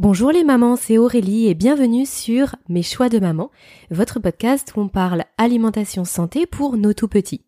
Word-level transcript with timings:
Bonjour 0.00 0.30
les 0.30 0.44
mamans, 0.44 0.76
c'est 0.76 0.96
Aurélie 0.96 1.48
et 1.48 1.54
bienvenue 1.54 2.06
sur 2.06 2.54
Mes 2.68 2.84
choix 2.84 3.08
de 3.08 3.18
maman, 3.18 3.50
votre 3.90 4.20
podcast 4.20 4.72
où 4.76 4.80
on 4.82 4.86
parle 4.86 5.24
alimentation 5.38 6.04
santé 6.04 6.46
pour 6.46 6.76
nos 6.76 6.92
tout 6.92 7.08
petits. 7.08 7.42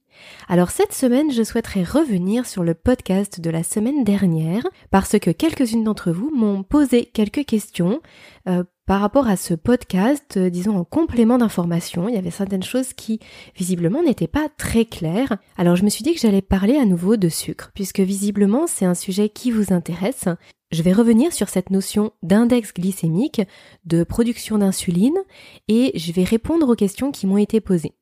Alors 0.48 0.72
cette 0.72 0.92
semaine, 0.92 1.30
je 1.30 1.44
souhaiterais 1.44 1.84
revenir 1.84 2.46
sur 2.46 2.64
le 2.64 2.74
podcast 2.74 3.40
de 3.40 3.50
la 3.50 3.62
semaine 3.62 4.02
dernière 4.02 4.66
parce 4.90 5.16
que 5.21 5.30
quelques-unes 5.30 5.84
d'entre 5.84 6.10
vous 6.10 6.32
m'ont 6.34 6.64
posé 6.64 7.04
quelques 7.04 7.44
questions 7.44 8.00
euh, 8.49 8.64
par 8.85 9.01
rapport 9.01 9.28
à 9.28 9.37
ce 9.37 9.54
podcast, 9.54 10.37
euh, 10.37 10.51
disons 10.51 10.76
en 10.76 10.82
complément 10.85 11.38
d'information. 11.38 12.08
Il 12.08 12.17
y 12.17 12.19
avait 12.19 12.32
certaines 12.32 12.64
choses 12.64 12.94
qui 12.94 13.21
visiblement 13.54 14.03
n'étaient 14.03 14.26
pas 14.26 14.48
très 14.48 14.87
claires. 14.87 15.38
Alors 15.56 15.76
je 15.76 15.85
me 15.85 15.88
suis 15.88 16.02
dit 16.02 16.14
que 16.14 16.20
j'allais 16.20 16.42
parler 16.42 16.77
à 16.77 16.84
nouveau 16.84 17.16
de 17.16 17.28
sucre 17.28 17.70
puisque 17.77 18.01
visiblement 18.01 18.66
c'est 18.66 18.87
un 18.87 18.96
sujet 18.96 19.28
qui 19.28 19.52
vous 19.52 19.73
intéresse. 19.73 20.27
Je 20.73 20.82
vais 20.82 20.92
revenir 20.92 21.32
sur 21.32 21.48
cette 21.48 21.70
notion 21.70 22.12
d'index 22.23 22.73
glycémique, 22.73 23.42
de 23.86 24.04
production 24.04 24.58
d'insuline, 24.58 25.18
et 25.66 25.90
je 25.98 26.12
vais 26.12 26.22
répondre 26.22 26.68
aux 26.68 26.76
questions 26.76 27.10
qui 27.10 27.26
m'ont 27.26 27.38
été 27.38 27.60
posées. 27.60 27.95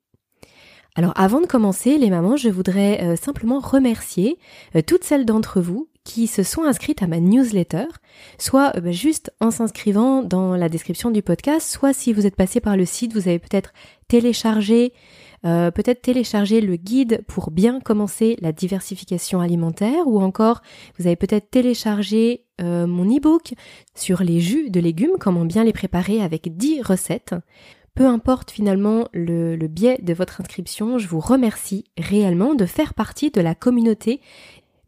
Alors 0.99 1.13
avant 1.15 1.41
de 1.41 1.47
commencer, 1.47 1.97
les 1.97 2.11
mamans, 2.11 2.37
je 2.37 2.49
voudrais 2.49 3.01
euh, 3.05 3.15
simplement 3.15 3.61
remercier 3.61 4.37
euh, 4.75 4.83
toutes 4.85 5.05
celles 5.05 5.25
d'entre 5.25 5.61
vous 5.61 5.89
qui 6.03 6.27
se 6.27 6.43
sont 6.43 6.65
inscrites 6.65 7.03
à 7.03 7.07
ma 7.07 7.21
newsletter, 7.21 7.85
soit 8.39 8.73
euh, 8.77 8.81
bah, 8.81 8.91
juste 8.91 9.33
en 9.41 9.53
s'inscrivant 9.53 10.23
dans 10.25 10.57
la 10.57 10.69
description 10.69 11.13
du 11.13 11.23
podcast, 11.23 11.71
soit 11.71 11.93
si 11.93 12.13
vous 12.13 12.27
êtes 12.27 12.35
passé 12.35 12.61
par 12.61 12.77
le 12.77 12.85
site, 12.85 13.13
vous 13.13 13.29
avez 13.29 13.39
peut-être 13.39 13.73
téléchargé 14.09 14.93
peut-être 15.45 16.03
télécharger 16.03 16.61
le 16.61 16.75
guide 16.75 17.23
pour 17.29 17.53
bien 17.53 17.79
commencer 17.79 18.37
la 18.41 18.51
diversification 18.51 19.41
alimentaire 19.41 20.09
ou 20.09 20.21
encore 20.21 20.63
vous 20.99 21.07
avez 21.07 21.15
peut-être 21.15 21.49
téléchargé 21.49 22.48
euh, 22.61 22.87
mon 22.87 23.05
e-book 23.05 23.55
sur 23.95 24.23
les 24.23 24.41
jus 24.41 24.71
de 24.71 24.81
légumes, 24.81 25.17
comment 25.19 25.45
bien 25.45 25.65
les 25.65 25.73
préparer 25.73 26.23
avec 26.23 26.57
10 26.57 26.83
recettes. 26.83 27.35
Peu 27.95 28.07
importe 28.07 28.51
finalement 28.51 29.09
le, 29.13 29.57
le 29.57 29.67
biais 29.67 29.99
de 30.03 30.15
votre 30.15 30.41
inscription, 30.41 30.99
je 30.99 31.09
vous 31.09 31.21
remercie 31.21 31.85
réellement 31.99 32.55
de 32.55 32.65
faire 32.65 32.95
partie 32.95 33.31
de 33.31 33.41
la 33.41 33.55
communauté 33.55 34.21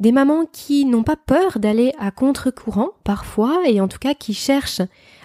des 0.00 0.12
mamans 0.12 0.47
qui 0.50 0.86
n'ont 0.86 1.03
pas 1.03 1.17
peur 1.17 1.59
d'aller 1.59 1.92
à 1.98 2.11
contre-courant 2.11 2.91
parfois 3.05 3.62
et 3.67 3.81
en 3.81 3.89
tout 3.89 3.98
cas 3.98 4.14
qui 4.14 4.33
cherchent 4.33 4.83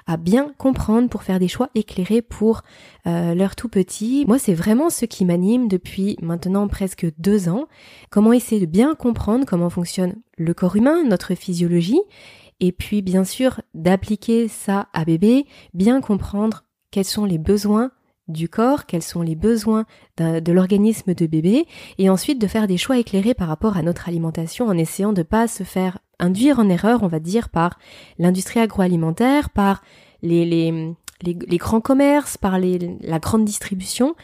à 0.07 0.17
bien 0.17 0.53
comprendre 0.57 1.09
pour 1.09 1.23
faire 1.23 1.39
des 1.39 1.47
choix 1.47 1.69
éclairés 1.73 2.21
pour 2.21 2.61
euh, 3.07 3.33
leur 3.33 3.55
tout 3.55 3.69
petit. 3.69 4.25
Moi, 4.27 4.37
c'est 4.37 4.53
vraiment 4.53 4.89
ce 4.89 5.05
qui 5.05 5.25
m'anime 5.25 5.67
depuis 5.67 6.17
maintenant 6.21 6.67
presque 6.67 7.07
deux 7.17 7.49
ans. 7.49 7.67
Comment 8.11 8.33
essayer 8.33 8.61
de 8.61 8.69
bien 8.69 8.93
comprendre 8.93 9.45
comment 9.47 9.69
fonctionne 9.69 10.15
le 10.37 10.53
corps 10.53 10.75
humain, 10.75 11.03
notre 11.03 11.33
physiologie, 11.33 12.01
et 12.59 12.71
puis 12.71 13.01
bien 13.01 13.23
sûr 13.23 13.61
d'appliquer 13.73 14.47
ça 14.47 14.87
à 14.93 15.05
bébé, 15.05 15.45
bien 15.73 16.01
comprendre 16.01 16.63
quels 16.91 17.05
sont 17.05 17.25
les 17.25 17.37
besoins 17.37 17.91
du 18.27 18.49
corps, 18.49 18.85
quels 18.85 19.03
sont 19.03 19.21
les 19.21 19.35
besoins 19.35 19.85
de, 20.17 20.51
l'organisme 20.51 21.13
de 21.13 21.27
bébé, 21.27 21.67
et 21.97 22.09
ensuite 22.09 22.39
de 22.39 22.47
faire 22.47 22.67
des 22.67 22.77
choix 22.77 22.97
éclairés 22.97 23.33
par 23.33 23.47
rapport 23.47 23.77
à 23.77 23.83
notre 23.83 24.09
alimentation 24.09 24.67
en 24.67 24.77
essayant 24.77 25.13
de 25.13 25.23
pas 25.23 25.47
se 25.47 25.63
faire 25.63 25.99
induire 26.19 26.59
en 26.59 26.69
erreur, 26.69 27.03
on 27.03 27.07
va 27.07 27.19
dire, 27.19 27.49
par 27.49 27.77
l'industrie 28.17 28.59
agroalimentaire, 28.59 29.49
par 29.49 29.83
les, 30.23 30.95
grands 31.57 31.81
commerces, 31.81 32.37
par 32.37 32.57
la 32.57 33.19
grande 33.19 33.45
distribution, 33.45 34.15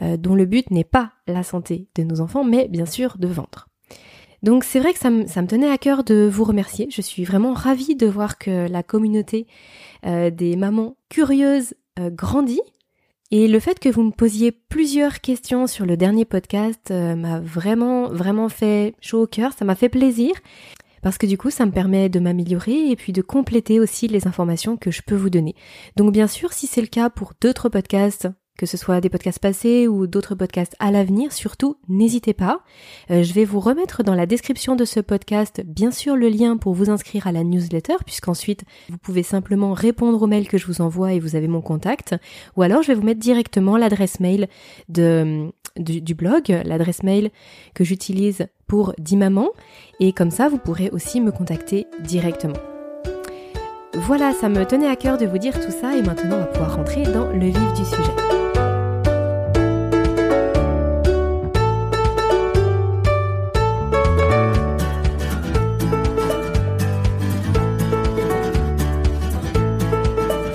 euh, 0.00 0.16
dont 0.16 0.34
le 0.34 0.46
but 0.46 0.70
n'est 0.70 0.84
pas 0.84 1.12
la 1.26 1.42
santé 1.42 1.88
de 1.94 2.04
nos 2.04 2.20
enfants, 2.20 2.44
mais 2.44 2.68
bien 2.68 2.86
sûr 2.86 3.18
de 3.18 3.26
vendre. 3.26 3.68
Donc 4.42 4.64
c'est 4.64 4.80
vrai 4.80 4.92
que 4.92 4.98
ça 4.98 5.10
me, 5.10 5.46
tenait 5.46 5.70
à 5.70 5.78
cœur 5.78 6.04
de 6.04 6.28
vous 6.30 6.44
remercier. 6.44 6.88
Je 6.90 7.00
suis 7.00 7.24
vraiment 7.24 7.52
ravie 7.52 7.94
de 7.94 8.06
voir 8.06 8.38
que 8.38 8.68
la 8.68 8.82
communauté 8.82 9.46
euh, 10.04 10.30
des 10.30 10.56
mamans 10.56 10.96
curieuses 11.08 11.74
euh, 11.98 12.10
grandit. 12.10 12.62
Et 13.30 13.48
le 13.48 13.60
fait 13.60 13.78
que 13.78 13.88
vous 13.88 14.02
me 14.02 14.10
posiez 14.10 14.52
plusieurs 14.52 15.20
questions 15.20 15.66
sur 15.66 15.86
le 15.86 15.96
dernier 15.96 16.26
podcast 16.26 16.90
m'a 16.90 17.40
vraiment, 17.40 18.08
vraiment 18.08 18.50
fait 18.50 18.94
chaud 19.00 19.22
au 19.22 19.26
cœur, 19.26 19.54
ça 19.54 19.64
m'a 19.64 19.74
fait 19.74 19.88
plaisir 19.88 20.34
parce 21.02 21.18
que 21.18 21.26
du 21.26 21.36
coup 21.36 21.50
ça 21.50 21.66
me 21.66 21.72
permet 21.72 22.08
de 22.08 22.20
m'améliorer 22.20 22.90
et 22.90 22.96
puis 22.96 23.12
de 23.12 23.20
compléter 23.20 23.80
aussi 23.80 24.08
les 24.08 24.26
informations 24.26 24.76
que 24.76 24.90
je 24.90 25.02
peux 25.02 25.16
vous 25.16 25.30
donner. 25.30 25.54
Donc 25.96 26.12
bien 26.12 26.28
sûr 26.28 26.52
si 26.52 26.66
c'est 26.66 26.80
le 26.80 26.86
cas 26.86 27.10
pour 27.10 27.32
d'autres 27.40 27.68
podcasts, 27.68 28.28
que 28.58 28.66
ce 28.66 28.76
soit 28.76 29.00
des 29.00 29.08
podcasts 29.08 29.38
passés 29.38 29.88
ou 29.88 30.06
d'autres 30.06 30.34
podcasts 30.34 30.76
à 30.78 30.90
l'avenir, 30.90 31.32
surtout 31.32 31.76
n'hésitez 31.88 32.34
pas. 32.34 32.60
Euh, 33.10 33.22
je 33.22 33.32
vais 33.32 33.44
vous 33.44 33.60
remettre 33.60 34.02
dans 34.02 34.14
la 34.14 34.26
description 34.26 34.76
de 34.76 34.84
ce 34.84 35.00
podcast 35.00 35.62
bien 35.64 35.90
sûr 35.90 36.16
le 36.16 36.28
lien 36.28 36.56
pour 36.56 36.74
vous 36.74 36.90
inscrire 36.90 37.26
à 37.26 37.32
la 37.32 37.44
newsletter 37.44 37.96
puisqu'ensuite 38.04 38.64
vous 38.88 38.98
pouvez 38.98 39.22
simplement 39.22 39.72
répondre 39.72 40.22
aux 40.22 40.26
mails 40.26 40.48
que 40.48 40.58
je 40.58 40.66
vous 40.66 40.80
envoie 40.80 41.12
et 41.12 41.20
vous 41.20 41.34
avez 41.34 41.48
mon 41.48 41.62
contact. 41.62 42.14
Ou 42.56 42.62
alors 42.62 42.82
je 42.82 42.88
vais 42.88 42.94
vous 42.94 43.02
mettre 43.02 43.20
directement 43.20 43.76
l'adresse 43.76 44.20
mail 44.20 44.48
de, 44.88 45.50
du, 45.76 46.14
blog, 46.14 46.60
l'adresse 46.64 47.02
mail 47.02 47.30
que 47.74 47.84
j'utilise 47.84 48.46
pour 48.66 48.94
10 48.98 49.16
mamans 49.16 49.50
et 49.98 50.12
comme 50.12 50.30
ça 50.30 50.48
vous 50.48 50.58
pourrez 50.58 50.90
aussi 50.90 51.20
me 51.20 51.32
contacter 51.32 51.86
directement. 52.00 52.58
Voilà, 53.94 54.32
ça 54.32 54.48
me 54.48 54.64
tenait 54.64 54.88
à 54.88 54.96
cœur 54.96 55.18
de 55.18 55.26
vous 55.26 55.38
dire 55.38 55.54
tout 55.54 55.72
ça 55.72 55.96
et 55.96 56.02
maintenant 56.02 56.36
on 56.36 56.40
va 56.40 56.46
pouvoir 56.46 56.76
rentrer 56.76 57.02
dans 57.02 57.30
le 57.30 57.46
vif 57.46 57.72
du 57.74 57.84
sujet. 57.84 58.21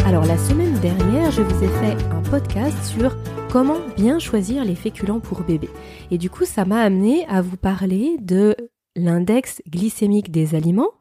Alors 0.07 0.23
la 0.23 0.37
semaine 0.37 0.79
dernière, 0.79 1.31
je 1.31 1.41
vous 1.41 1.63
ai 1.65 1.67
fait 1.67 2.01
un 2.13 2.21
podcast 2.21 2.81
sur 2.85 3.13
comment 3.51 3.81
bien 3.97 4.19
choisir 4.19 4.63
les 4.63 4.73
féculents 4.73 5.19
pour 5.19 5.41
bébé. 5.41 5.69
Et 6.11 6.17
du 6.17 6.29
coup, 6.29 6.45
ça 6.45 6.63
m'a 6.63 6.79
amené 6.79 7.27
à 7.27 7.41
vous 7.41 7.57
parler 7.57 8.15
de 8.21 8.55
l'index 8.95 9.61
glycémique 9.67 10.31
des 10.31 10.55
aliments, 10.55 10.91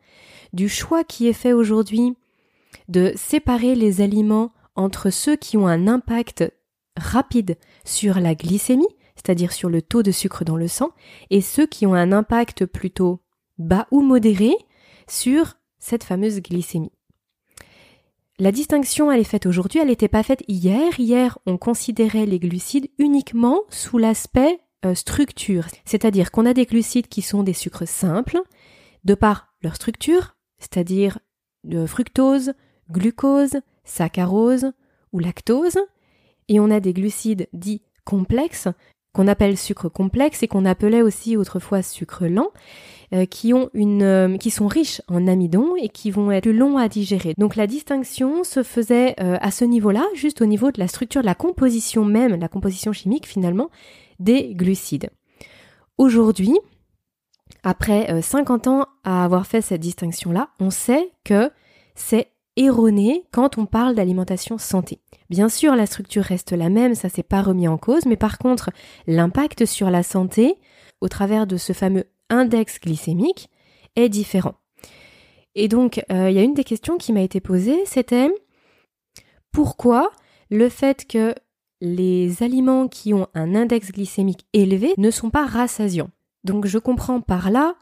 du 0.52 0.68
choix 0.68 1.04
qui 1.04 1.28
est 1.28 1.32
fait 1.32 1.52
aujourd'hui 1.52 2.16
de 2.88 3.12
séparer 3.14 3.76
les 3.76 4.00
aliments 4.00 4.50
entre 4.74 5.10
ceux 5.10 5.36
qui 5.36 5.56
ont 5.56 5.68
un 5.68 5.86
impact 5.86 6.52
rapide 6.96 7.58
sur 7.84 8.18
la 8.18 8.34
glycémie, 8.34 8.88
c'est-à-dire 9.14 9.52
sur 9.52 9.68
le 9.68 9.82
taux 9.82 10.02
de 10.02 10.10
sucre 10.10 10.44
dans 10.44 10.56
le 10.56 10.66
sang, 10.66 10.90
et 11.30 11.42
ceux 11.42 11.66
qui 11.66 11.86
ont 11.86 11.94
un 11.94 12.10
impact 12.10 12.66
plutôt 12.66 13.20
bas 13.56 13.86
ou 13.92 14.00
modéré 14.00 14.56
sur 15.06 15.54
cette 15.78 16.02
fameuse 16.02 16.40
glycémie. 16.40 16.95
La 18.38 18.52
distinction, 18.52 19.10
elle 19.10 19.20
est 19.20 19.24
faite 19.24 19.46
aujourd'hui, 19.46 19.80
elle 19.80 19.88
n'était 19.88 20.08
pas 20.08 20.22
faite 20.22 20.42
hier. 20.46 21.00
Hier, 21.00 21.38
on 21.46 21.56
considérait 21.56 22.26
les 22.26 22.38
glucides 22.38 22.90
uniquement 22.98 23.62
sous 23.70 23.96
l'aspect 23.96 24.60
euh, 24.84 24.94
structure, 24.94 25.64
c'est-à-dire 25.86 26.30
qu'on 26.30 26.44
a 26.44 26.52
des 26.52 26.66
glucides 26.66 27.08
qui 27.08 27.22
sont 27.22 27.42
des 27.42 27.54
sucres 27.54 27.88
simples, 27.88 28.38
de 29.04 29.14
par 29.14 29.54
leur 29.62 29.76
structure, 29.76 30.36
c'est-à-dire 30.58 31.18
de 31.64 31.86
fructose, 31.86 32.52
glucose, 32.90 33.56
saccharose 33.84 34.72
ou 35.12 35.18
lactose, 35.18 35.78
et 36.48 36.60
on 36.60 36.70
a 36.70 36.80
des 36.80 36.92
glucides 36.92 37.48
dits 37.54 37.82
complexes, 38.04 38.68
qu'on 39.16 39.28
appelle 39.28 39.56
sucre 39.56 39.88
complexe 39.88 40.42
et 40.42 40.48
qu'on 40.48 40.66
appelait 40.66 41.00
aussi 41.00 41.38
autrefois 41.38 41.80
sucre 41.80 42.26
lent, 42.26 42.50
euh, 43.14 43.24
euh, 43.24 44.36
qui 44.36 44.50
sont 44.50 44.66
riches 44.66 45.00
en 45.08 45.26
amidon 45.26 45.74
et 45.74 45.88
qui 45.88 46.10
vont 46.10 46.30
être 46.30 46.42
plus 46.42 46.52
longs 46.52 46.76
à 46.76 46.86
digérer. 46.86 47.32
Donc 47.38 47.56
la 47.56 47.66
distinction 47.66 48.44
se 48.44 48.62
faisait 48.62 49.14
euh, 49.20 49.38
à 49.40 49.50
ce 49.50 49.64
niveau-là, 49.64 50.04
juste 50.14 50.42
au 50.42 50.44
niveau 50.44 50.70
de 50.70 50.78
la 50.78 50.86
structure, 50.86 51.22
de 51.22 51.26
la 51.26 51.34
composition 51.34 52.04
même, 52.04 52.38
la 52.38 52.48
composition 52.48 52.92
chimique 52.92 53.26
finalement 53.26 53.70
des 54.20 54.54
glucides. 54.54 55.08
Aujourd'hui, 55.96 56.58
après 57.62 58.20
50 58.20 58.66
ans 58.66 58.86
à 59.02 59.24
avoir 59.24 59.46
fait 59.46 59.62
cette 59.62 59.80
distinction-là, 59.80 60.50
on 60.60 60.68
sait 60.68 61.10
que 61.24 61.50
c'est 61.94 62.28
erroné 62.56 63.24
quand 63.32 63.58
on 63.58 63.66
parle 63.66 63.94
d'alimentation 63.94 64.58
santé. 64.58 65.00
Bien 65.30 65.48
sûr, 65.48 65.74
la 65.76 65.86
structure 65.86 66.22
reste 66.22 66.52
la 66.52 66.68
même, 66.68 66.94
ça 66.94 67.08
s'est 67.08 67.22
pas 67.22 67.42
remis 67.42 67.68
en 67.68 67.78
cause, 67.78 68.06
mais 68.06 68.16
par 68.16 68.38
contre, 68.38 68.70
l'impact 69.06 69.66
sur 69.66 69.90
la 69.90 70.02
santé, 70.02 70.56
au 71.00 71.08
travers 71.08 71.46
de 71.46 71.56
ce 71.56 71.72
fameux 71.72 72.04
index 72.30 72.80
glycémique, 72.80 73.50
est 73.96 74.08
différent. 74.08 74.54
Et 75.54 75.68
donc, 75.68 76.04
euh, 76.10 76.30
il 76.30 76.36
y 76.36 76.38
a 76.38 76.42
une 76.42 76.54
des 76.54 76.64
questions 76.64 76.98
qui 76.98 77.12
m'a 77.12 77.22
été 77.22 77.40
posée, 77.40 77.78
c'était 77.86 78.28
pourquoi 79.52 80.10
le 80.50 80.68
fait 80.68 81.06
que 81.06 81.34
les 81.80 82.42
aliments 82.42 82.88
qui 82.88 83.14
ont 83.14 83.26
un 83.34 83.54
index 83.54 83.90
glycémique 83.90 84.46
élevé 84.52 84.92
ne 84.98 85.10
sont 85.10 85.30
pas 85.30 85.46
rassasiants? 85.46 86.10
Donc 86.44 86.66
je 86.66 86.78
comprends 86.78 87.20
par 87.20 87.50
là 87.50 87.74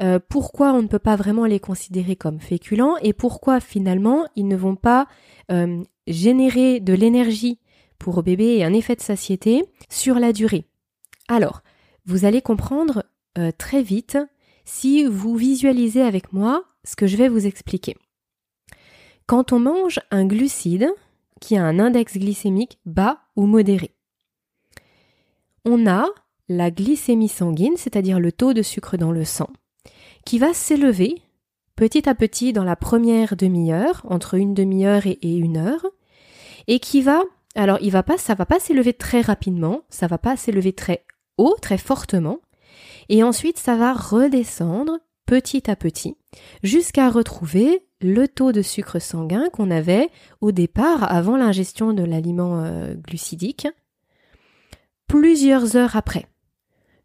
euh, 0.00 0.18
pourquoi 0.28 0.72
on 0.72 0.82
ne 0.82 0.88
peut 0.88 0.98
pas 0.98 1.16
vraiment 1.16 1.44
les 1.44 1.60
considérer 1.60 2.16
comme 2.16 2.40
féculents 2.40 2.96
et 3.02 3.12
pourquoi 3.12 3.60
finalement 3.60 4.26
ils 4.36 4.48
ne 4.48 4.56
vont 4.56 4.76
pas 4.76 5.06
euh, 5.50 5.82
générer 6.06 6.80
de 6.80 6.94
l'énergie 6.94 7.58
pour 7.98 8.22
bébé 8.22 8.56
et 8.56 8.64
un 8.64 8.72
effet 8.72 8.96
de 8.96 9.02
satiété 9.02 9.64
sur 9.90 10.18
la 10.18 10.32
durée? 10.32 10.64
Alors, 11.28 11.62
vous 12.06 12.24
allez 12.24 12.42
comprendre 12.42 13.04
euh, 13.38 13.52
très 13.56 13.82
vite 13.82 14.18
si 14.64 15.04
vous 15.04 15.36
visualisez 15.36 16.02
avec 16.02 16.32
moi 16.32 16.64
ce 16.84 16.96
que 16.96 17.06
je 17.06 17.16
vais 17.16 17.28
vous 17.28 17.46
expliquer. 17.46 17.96
quand 19.26 19.52
on 19.52 19.60
mange 19.60 20.00
un 20.10 20.26
glucide 20.26 20.90
qui 21.40 21.56
a 21.56 21.64
un 21.64 21.78
index 21.78 22.18
glycémique 22.18 22.78
bas 22.86 23.20
ou 23.36 23.46
modéré. 23.46 23.94
On 25.64 25.86
a 25.86 26.06
la 26.48 26.70
glycémie 26.70 27.28
sanguine, 27.28 27.76
c'est-à-dire 27.76 28.20
le 28.20 28.32
taux 28.32 28.52
de 28.52 28.62
sucre 28.62 28.96
dans 28.96 29.12
le 29.12 29.24
sang, 29.24 29.48
qui 30.24 30.38
va 30.38 30.54
s'élever 30.54 31.22
petit 31.76 32.08
à 32.08 32.14
petit 32.14 32.52
dans 32.52 32.64
la 32.64 32.76
première 32.76 33.36
demi-heure, 33.36 34.02
entre 34.08 34.34
une 34.34 34.54
demi-heure 34.54 35.06
et, 35.06 35.18
une 35.22 35.56
heure, 35.56 35.86
et 36.68 36.78
qui 36.78 37.02
va, 37.02 37.22
alors 37.54 37.78
il 37.80 37.90
va 37.90 38.02
pas, 38.02 38.18
ça 38.18 38.34
va 38.34 38.46
pas 38.46 38.60
s'élever 38.60 38.92
très 38.92 39.20
rapidement, 39.20 39.82
ça 39.88 40.06
va 40.06 40.18
pas 40.18 40.36
s'élever 40.36 40.72
très 40.72 41.04
haut, 41.38 41.56
très 41.60 41.78
fortement, 41.78 42.38
et 43.08 43.22
ensuite 43.22 43.58
ça 43.58 43.76
va 43.76 43.92
redescendre 43.92 44.98
petit 45.26 45.70
à 45.70 45.76
petit 45.76 46.16
jusqu'à 46.62 47.08
retrouver 47.08 47.86
le 48.00 48.28
taux 48.28 48.52
de 48.52 48.62
sucre 48.62 48.98
sanguin 48.98 49.48
qu'on 49.52 49.70
avait 49.70 50.08
au 50.40 50.52
départ 50.52 51.10
avant 51.10 51.36
l'ingestion 51.36 51.92
de 51.92 52.02
l'aliment 52.02 52.62
euh, 52.62 52.94
glucidique 52.94 53.68
plusieurs 55.06 55.76
heures 55.76 55.96
après. 55.96 56.26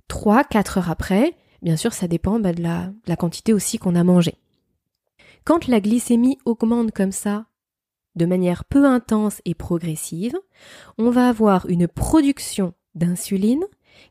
Trois, 0.07 0.43
quatre 0.45 0.77
heures 0.77 0.89
après, 0.89 1.35
bien 1.61 1.75
sûr 1.75 1.93
ça 1.93 2.07
dépend 2.07 2.39
bah, 2.39 2.53
de, 2.53 2.61
la, 2.61 3.15
quantité 3.17 3.53
aussi 3.53 3.77
qu'on 3.77 3.95
a 3.95 4.03
mangé. 4.03 4.35
Quand 5.43 5.67
la 5.67 5.79
glycémie 5.79 6.37
augmente 6.45 6.91
comme 6.91 7.11
ça, 7.11 7.45
de 8.15 8.25
manière 8.25 8.65
peu 8.65 8.85
intense 8.85 9.41
et 9.45 9.53
progressive, 9.53 10.37
on 10.97 11.09
va 11.09 11.29
avoir 11.29 11.67
une 11.67 11.87
production 11.87 12.73
d'insuline 12.95 13.63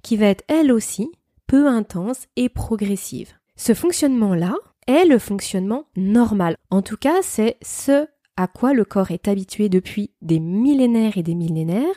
qui 0.03 0.17
va 0.17 0.27
être 0.27 0.45
elle 0.49 0.73
aussi 0.73 1.11
peu 1.47 1.67
intense 1.67 2.27
et 2.37 2.49
progressive. 2.49 3.33
Ce 3.57 3.75
fonctionnement-là 3.75 4.55
est 4.87 5.05
le 5.05 5.19
fonctionnement 5.19 5.87
normal. 5.97 6.57
En 6.71 6.83
tout 6.83 6.97
cas, 6.97 7.23
c'est 7.23 7.57
ce 7.63 8.07
à 8.37 8.47
quoi 8.47 8.75
le 8.75 8.85
corps 8.85 9.11
est 9.11 9.29
habitué 9.29 9.69
depuis 9.69 10.11
des 10.21 10.41
millénaires 10.41 11.17
et 11.17 11.23
des 11.23 11.35
millénaires, 11.35 11.95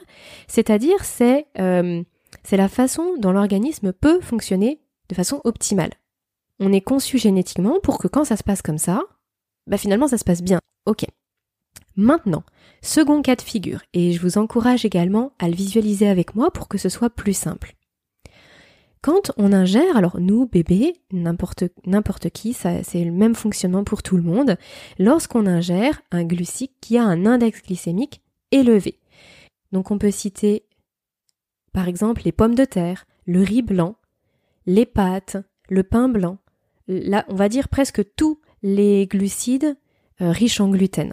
c'est-à-dire 0.48 1.04
c'est 1.04 1.48
euh, 1.60 2.02
c'est 2.44 2.58
la 2.58 2.70
façon 2.70 3.16
dont 3.18 3.32
l'organisme 3.32 3.92
peut 3.92 4.22
fonctionner 4.22 4.80
de 5.10 5.16
façon 5.16 5.42
optimale. 5.44 5.92
On 6.60 6.72
est 6.72 6.82
conçu 6.82 7.18
génétiquement 7.18 7.80
pour 7.82 7.98
que 7.98 8.08
quand 8.08 8.26
ça 8.26 8.38
se 8.38 8.44
passe 8.44 8.62
comme 8.62 8.78
ça, 8.78 9.04
bah 9.68 9.78
finalement 9.78 10.08
ça 10.08 10.18
se 10.18 10.24
passe 10.24 10.42
bien. 10.42 10.60
Ok. 10.86 11.06
Maintenant, 11.96 12.44
second 12.82 13.22
cas 13.22 13.36
de 13.36 13.42
figure, 13.42 13.82
et 13.94 14.14
je 14.14 14.22
vous 14.22 14.38
encourage 14.38 14.86
également 14.86 15.34
à 15.40 15.50
le 15.50 15.56
visualiser 15.56 16.08
avec 16.08 16.36
moi 16.36 16.52
pour 16.52 16.68
que 16.68 16.78
ce 16.78 16.90
soit 16.90 17.10
plus 17.10 17.34
simple. 17.34 17.76
Quand 19.02 19.32
on 19.38 19.54
ingère, 19.54 19.96
alors 19.96 20.20
nous, 20.20 20.46
bébés, 20.46 20.94
n'importe, 21.12 22.30
qui, 22.34 22.54
c'est 22.54 23.04
le 23.04 23.12
même 23.12 23.36
fonctionnement 23.36 23.86
pour 23.86 24.04
tout 24.04 24.18
le 24.18 24.24
monde, 24.24 24.58
lorsqu'on 24.98 25.46
ingère 25.46 26.02
un 26.12 26.26
glucique 26.26 26.74
qui 26.82 26.98
a 26.98 27.04
un 27.04 27.26
index 27.26 27.62
glycémique 27.64 28.22
élevé. 28.52 29.00
Donc 29.72 29.92
on 29.92 29.98
peut 29.98 30.12
citer 30.12 30.66
par 31.72 31.88
exemple 31.88 32.24
les 32.26 32.32
pommes 32.32 32.56
de 32.56 32.66
terre, 32.66 33.06
le 33.26 33.42
riz 33.42 33.62
blanc, 33.62 33.96
les 34.70 34.86
pâtes, 34.86 35.38
le 35.68 35.82
pain 35.82 36.10
blanc, 36.10 36.38
là 36.88 37.26
on 37.28 37.34
va 37.34 37.50
dire 37.50 37.70
presque 37.70 38.04
tous 38.16 38.40
les 38.62 39.08
glucides 39.08 39.76
euh, 40.22 40.30
riches 40.30 40.62
en 40.62 40.70
gluten 40.70 41.12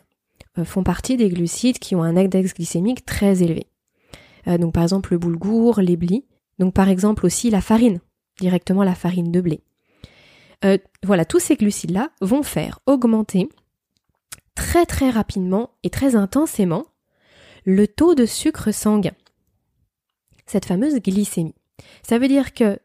euh, 0.59 0.65
font 0.67 0.83
partie 0.83 1.17
des 1.17 1.31
glucides 1.31 1.79
qui 1.79 1.95
ont 1.95 2.03
un 2.03 2.19
index 2.19 2.53
glycémique 2.53 3.07
très 3.07 3.43
élevé. 3.43 3.67
Euh, 4.47 4.59
donc 4.59 4.75
par 4.75 4.83
exemple 4.83 5.13
le 5.13 5.19
boulgour, 5.19 5.81
les 5.81 5.97
blis, 5.97 6.27
donc 6.59 6.75
par 6.75 6.91
exemple 6.91 7.25
aussi 7.25 7.49
la 7.49 7.63
farine, 7.63 8.01
directement 8.39 8.85
la 8.85 8.95
farine 8.95 9.33
de 9.33 9.41
blé. 9.41 9.63
Voilà, 11.05 11.25
tous 11.25 11.39
ces 11.39 11.55
glucides-là 11.55 12.11
vont 12.21 12.43
faire 12.43 12.81
augmenter 12.87 13.49
très 14.57 14.85
très 14.85 15.11
rapidement 15.11 15.71
et 15.85 15.91
très 15.91 16.17
intensément 16.17 16.87
le 17.65 17.87
taux 17.87 18.17
de 18.17 18.27
sucre 18.27 18.73
sanguin. 18.73 19.15
Cette 20.45 20.65
fameuse 20.65 20.97
glycémie. 20.97 21.55
Ça 22.03 22.19
veut 22.19 22.27
dire 22.27 22.53
que 22.53 22.81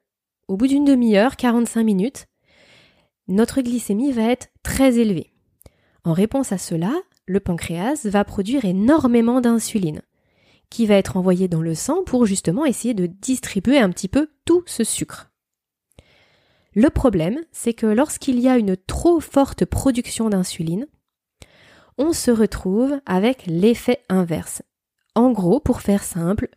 au 0.51 0.57
bout 0.57 0.67
d'une 0.67 0.83
demi-heure, 0.83 1.37
45 1.37 1.81
minutes, 1.81 2.25
notre 3.29 3.61
glycémie 3.61 4.11
va 4.11 4.23
être 4.23 4.49
très 4.63 4.97
élevée. 4.97 5.31
En 6.03 6.11
réponse 6.11 6.51
à 6.51 6.57
cela, 6.57 6.91
le 7.25 7.39
pancréas 7.39 8.01
va 8.03 8.25
produire 8.25 8.65
énormément 8.65 9.39
d'insuline 9.39 10.01
qui 10.69 10.85
va 10.87 10.95
être 10.95 11.15
envoyé 11.15 11.47
dans 11.47 11.61
le 11.61 11.73
sang 11.73 12.03
pour 12.03 12.25
justement 12.25 12.65
essayer 12.65 12.93
de 12.93 13.05
distribuer 13.05 13.77
un 13.77 13.91
petit 13.91 14.09
peu 14.09 14.29
tout 14.43 14.61
ce 14.65 14.83
sucre. 14.83 15.31
Le 16.75 16.89
problème, 16.89 17.39
c'est 17.53 17.73
que 17.73 17.85
lorsqu'il 17.85 18.37
y 18.37 18.49
a 18.49 18.57
une 18.57 18.75
trop 18.75 19.21
forte 19.21 19.63
production 19.63 20.27
d'insuline, 20.27 20.85
on 21.97 22.11
se 22.11 22.29
retrouve 22.29 22.99
avec 23.05 23.45
l'effet 23.47 24.03
inverse. 24.09 24.63
En 25.15 25.31
gros, 25.31 25.61
pour 25.61 25.79
faire 25.79 26.03
simple, 26.03 26.49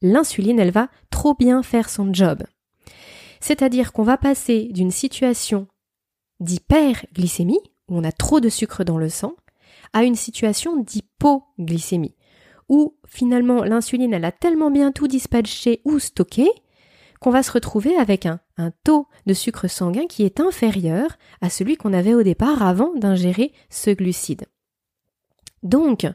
l'insuline, 0.00 0.58
elle 0.58 0.70
va 0.70 0.88
trop 1.10 1.34
bien 1.34 1.62
faire 1.62 1.90
son 1.90 2.14
job. 2.14 2.42
C'est-à-dire 3.40 3.92
qu'on 3.92 4.02
va 4.02 4.16
passer 4.16 4.68
d'une 4.70 4.90
situation 4.90 5.68
d'hyperglycémie, 6.40 7.60
où 7.88 7.98
on 7.98 8.04
a 8.04 8.12
trop 8.12 8.40
de 8.40 8.48
sucre 8.48 8.84
dans 8.84 8.98
le 8.98 9.08
sang, 9.08 9.34
à 9.92 10.04
une 10.04 10.14
situation 10.14 10.76
d'hypoglycémie, 10.76 12.14
où 12.68 12.96
finalement 13.06 13.62
l'insuline 13.62 14.12
elle 14.12 14.24
a 14.24 14.32
tellement 14.32 14.70
bien 14.70 14.92
tout 14.92 15.08
dispatché 15.08 15.80
ou 15.84 15.98
stocké 15.98 16.48
qu'on 17.20 17.30
va 17.30 17.42
se 17.42 17.52
retrouver 17.52 17.96
avec 17.96 18.26
un, 18.26 18.40
un, 18.58 18.72
taux 18.84 19.06
de 19.24 19.32
sucre 19.32 19.68
sanguin 19.68 20.06
qui 20.06 20.24
est 20.24 20.40
inférieur 20.40 21.16
à 21.40 21.48
celui 21.48 21.76
qu'on 21.76 21.94
avait 21.94 22.14
au 22.14 22.22
départ 22.22 22.62
avant 22.62 22.92
d'ingérer 22.94 23.52
ce 23.70 23.90
glucide. 23.90 24.44
Donc, 25.62 26.06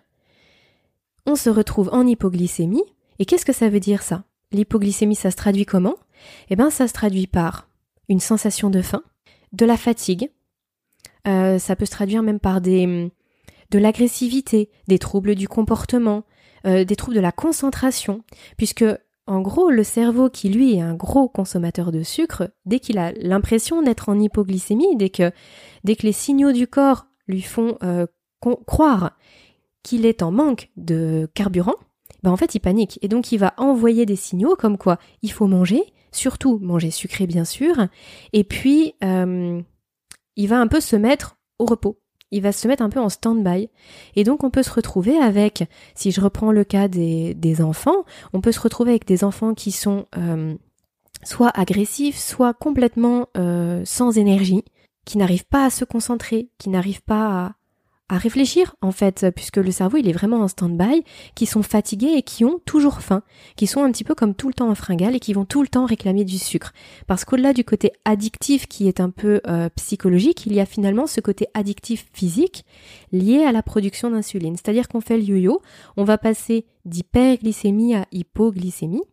on 1.25 1.35
se 1.35 1.49
retrouve 1.49 1.89
en 1.91 2.05
hypoglycémie, 2.05 2.83
et 3.19 3.25
qu'est-ce 3.25 3.45
que 3.45 3.53
ça 3.53 3.69
veut 3.69 3.79
dire 3.79 4.03
ça? 4.03 4.23
L'hypoglycémie, 4.51 5.15
ça 5.15 5.31
se 5.31 5.35
traduit 5.35 5.65
comment? 5.65 5.95
Eh 6.49 6.55
bien, 6.55 6.69
ça 6.69 6.87
se 6.87 6.93
traduit 6.93 7.27
par 7.27 7.69
une 8.09 8.19
sensation 8.19 8.69
de 8.69 8.81
faim, 8.81 9.03
de 9.53 9.65
la 9.65 9.77
fatigue, 9.77 10.29
euh, 11.27 11.59
ça 11.59 11.75
peut 11.75 11.85
se 11.85 11.91
traduire 11.91 12.23
même 12.23 12.39
par 12.39 12.61
des, 12.61 13.11
de 13.69 13.79
l'agressivité, 13.79 14.69
des 14.87 14.99
troubles 14.99 15.35
du 15.35 15.47
comportement, 15.47 16.23
euh, 16.65 16.83
des 16.83 16.95
troubles 16.95 17.15
de 17.15 17.21
la 17.21 17.31
concentration, 17.31 18.23
puisque 18.57 18.85
en 19.27 19.39
gros, 19.41 19.69
le 19.69 19.83
cerveau 19.83 20.29
qui 20.29 20.49
lui 20.49 20.75
est 20.75 20.81
un 20.81 20.95
gros 20.95 21.29
consommateur 21.29 21.91
de 21.91 22.03
sucre, 22.03 22.51
dès 22.65 22.79
qu'il 22.79 22.97
a 22.97 23.11
l'impression 23.13 23.81
d'être 23.81 24.09
en 24.09 24.19
hypoglycémie, 24.19 24.97
dès 24.97 25.09
que, 25.09 25.31
dès 25.83 25.95
que 25.95 26.05
les 26.05 26.11
signaux 26.11 26.51
du 26.51 26.67
corps 26.67 27.05
lui 27.27 27.41
font 27.41 27.77
euh, 27.83 28.07
croire 28.65 29.15
qu'il 29.83 30.05
est 30.05 30.23
en 30.23 30.31
manque 30.31 30.69
de 30.75 31.29
carburant, 31.33 31.75
ben 32.23 32.31
en 32.31 32.37
fait 32.37 32.55
il 32.55 32.59
panique. 32.59 32.99
Et 33.01 33.07
donc 33.07 33.31
il 33.31 33.37
va 33.37 33.53
envoyer 33.57 34.05
des 34.05 34.15
signaux 34.15 34.55
comme 34.55 34.77
quoi 34.77 34.97
il 35.21 35.31
faut 35.31 35.47
manger, 35.47 35.83
surtout 36.11 36.59
manger 36.59 36.91
sucré 36.91 37.27
bien 37.27 37.45
sûr, 37.45 37.87
et 38.33 38.43
puis 38.43 38.95
euh, 39.03 39.61
il 40.35 40.47
va 40.47 40.59
un 40.59 40.67
peu 40.67 40.79
se 40.79 40.95
mettre 40.95 41.37
au 41.59 41.65
repos 41.65 42.01
il 42.31 42.41
va 42.41 42.51
se 42.51 42.67
mettre 42.67 42.81
un 42.81 42.89
peu 42.89 42.99
en 42.99 43.09
stand-by. 43.09 43.69
Et 44.15 44.23
donc 44.23 44.43
on 44.43 44.49
peut 44.49 44.63
se 44.63 44.71
retrouver 44.71 45.17
avec, 45.17 45.65
si 45.95 46.11
je 46.11 46.21
reprends 46.21 46.51
le 46.51 46.63
cas 46.63 46.87
des, 46.87 47.61
enfants, 47.61 48.05
on 48.33 48.41
peut 48.41 48.51
se 48.51 48.59
retrouver 48.59 48.91
avec 48.91 49.05
des 49.05 49.23
enfants 49.23 49.53
qui 49.53 49.71
sont 49.71 50.07
euh, 50.17 50.55
soit 51.23 51.51
agressifs, 51.53 52.17
soit 52.17 52.53
complètement 52.53 53.27
euh, 53.37 53.83
sans 53.85 54.17
énergie, 54.17 54.63
qui 55.05 55.17
n'arrivent 55.17 55.47
pas 55.47 55.65
à 55.65 55.69
se 55.69 55.83
concentrer, 55.85 56.49
qui 56.57 56.69
n'arrivent 56.69 57.03
pas 57.03 57.45
à, 57.45 57.55
à 58.11 58.17
réfléchir 58.17 58.75
en 58.81 58.91
fait, 58.91 59.25
puisque 59.33 59.57
le 59.57 59.71
cerveau 59.71 59.97
il 59.97 60.07
est 60.07 60.13
vraiment 60.13 60.41
en 60.41 60.49
stand-by, 60.49 61.03
qui 61.33 61.45
sont 61.45 61.63
fatigués 61.63 62.13
et 62.17 62.21
qui 62.21 62.43
ont 62.43 62.59
toujours 62.65 63.01
faim, 63.01 63.23
qui 63.55 63.67
sont 63.67 63.83
un 63.83 63.91
petit 63.91 64.03
peu 64.03 64.15
comme 64.15 64.35
tout 64.35 64.49
le 64.49 64.53
temps 64.53 64.69
en 64.69 64.75
fringale 64.75 65.15
et 65.15 65.19
qui 65.19 65.33
vont 65.33 65.45
tout 65.45 65.61
le 65.61 65.69
temps 65.69 65.85
réclamer 65.85 66.25
du 66.25 66.37
sucre. 66.37 66.73
Parce 67.07 67.23
qu'au-delà 67.23 67.53
du 67.53 67.63
côté 67.63 67.93
addictif 68.03 68.67
qui 68.67 68.89
est 68.89 68.99
un 68.99 69.09
peu 69.09 69.39
euh, 69.47 69.69
psychologique, 69.77 70.45
il 70.45 70.53
y 70.53 70.59
a 70.59 70.65
finalement 70.65 71.07
ce 71.07 71.21
côté 71.21 71.47
addictif 71.53 72.07
physique 72.13 72.65
lié 73.13 73.45
à 73.45 73.53
la 73.53 73.63
production 73.63 74.11
d'insuline. 74.11 74.57
C'est-à-dire 74.57 74.89
qu'on 74.89 75.01
fait 75.01 75.17
le 75.17 75.23
yo-yo, 75.23 75.61
on 75.95 76.03
va 76.03 76.17
passer 76.17 76.65
d'hyperglycémie 76.83 77.95
à 77.95 78.05
hypoglycémie, 78.11 79.03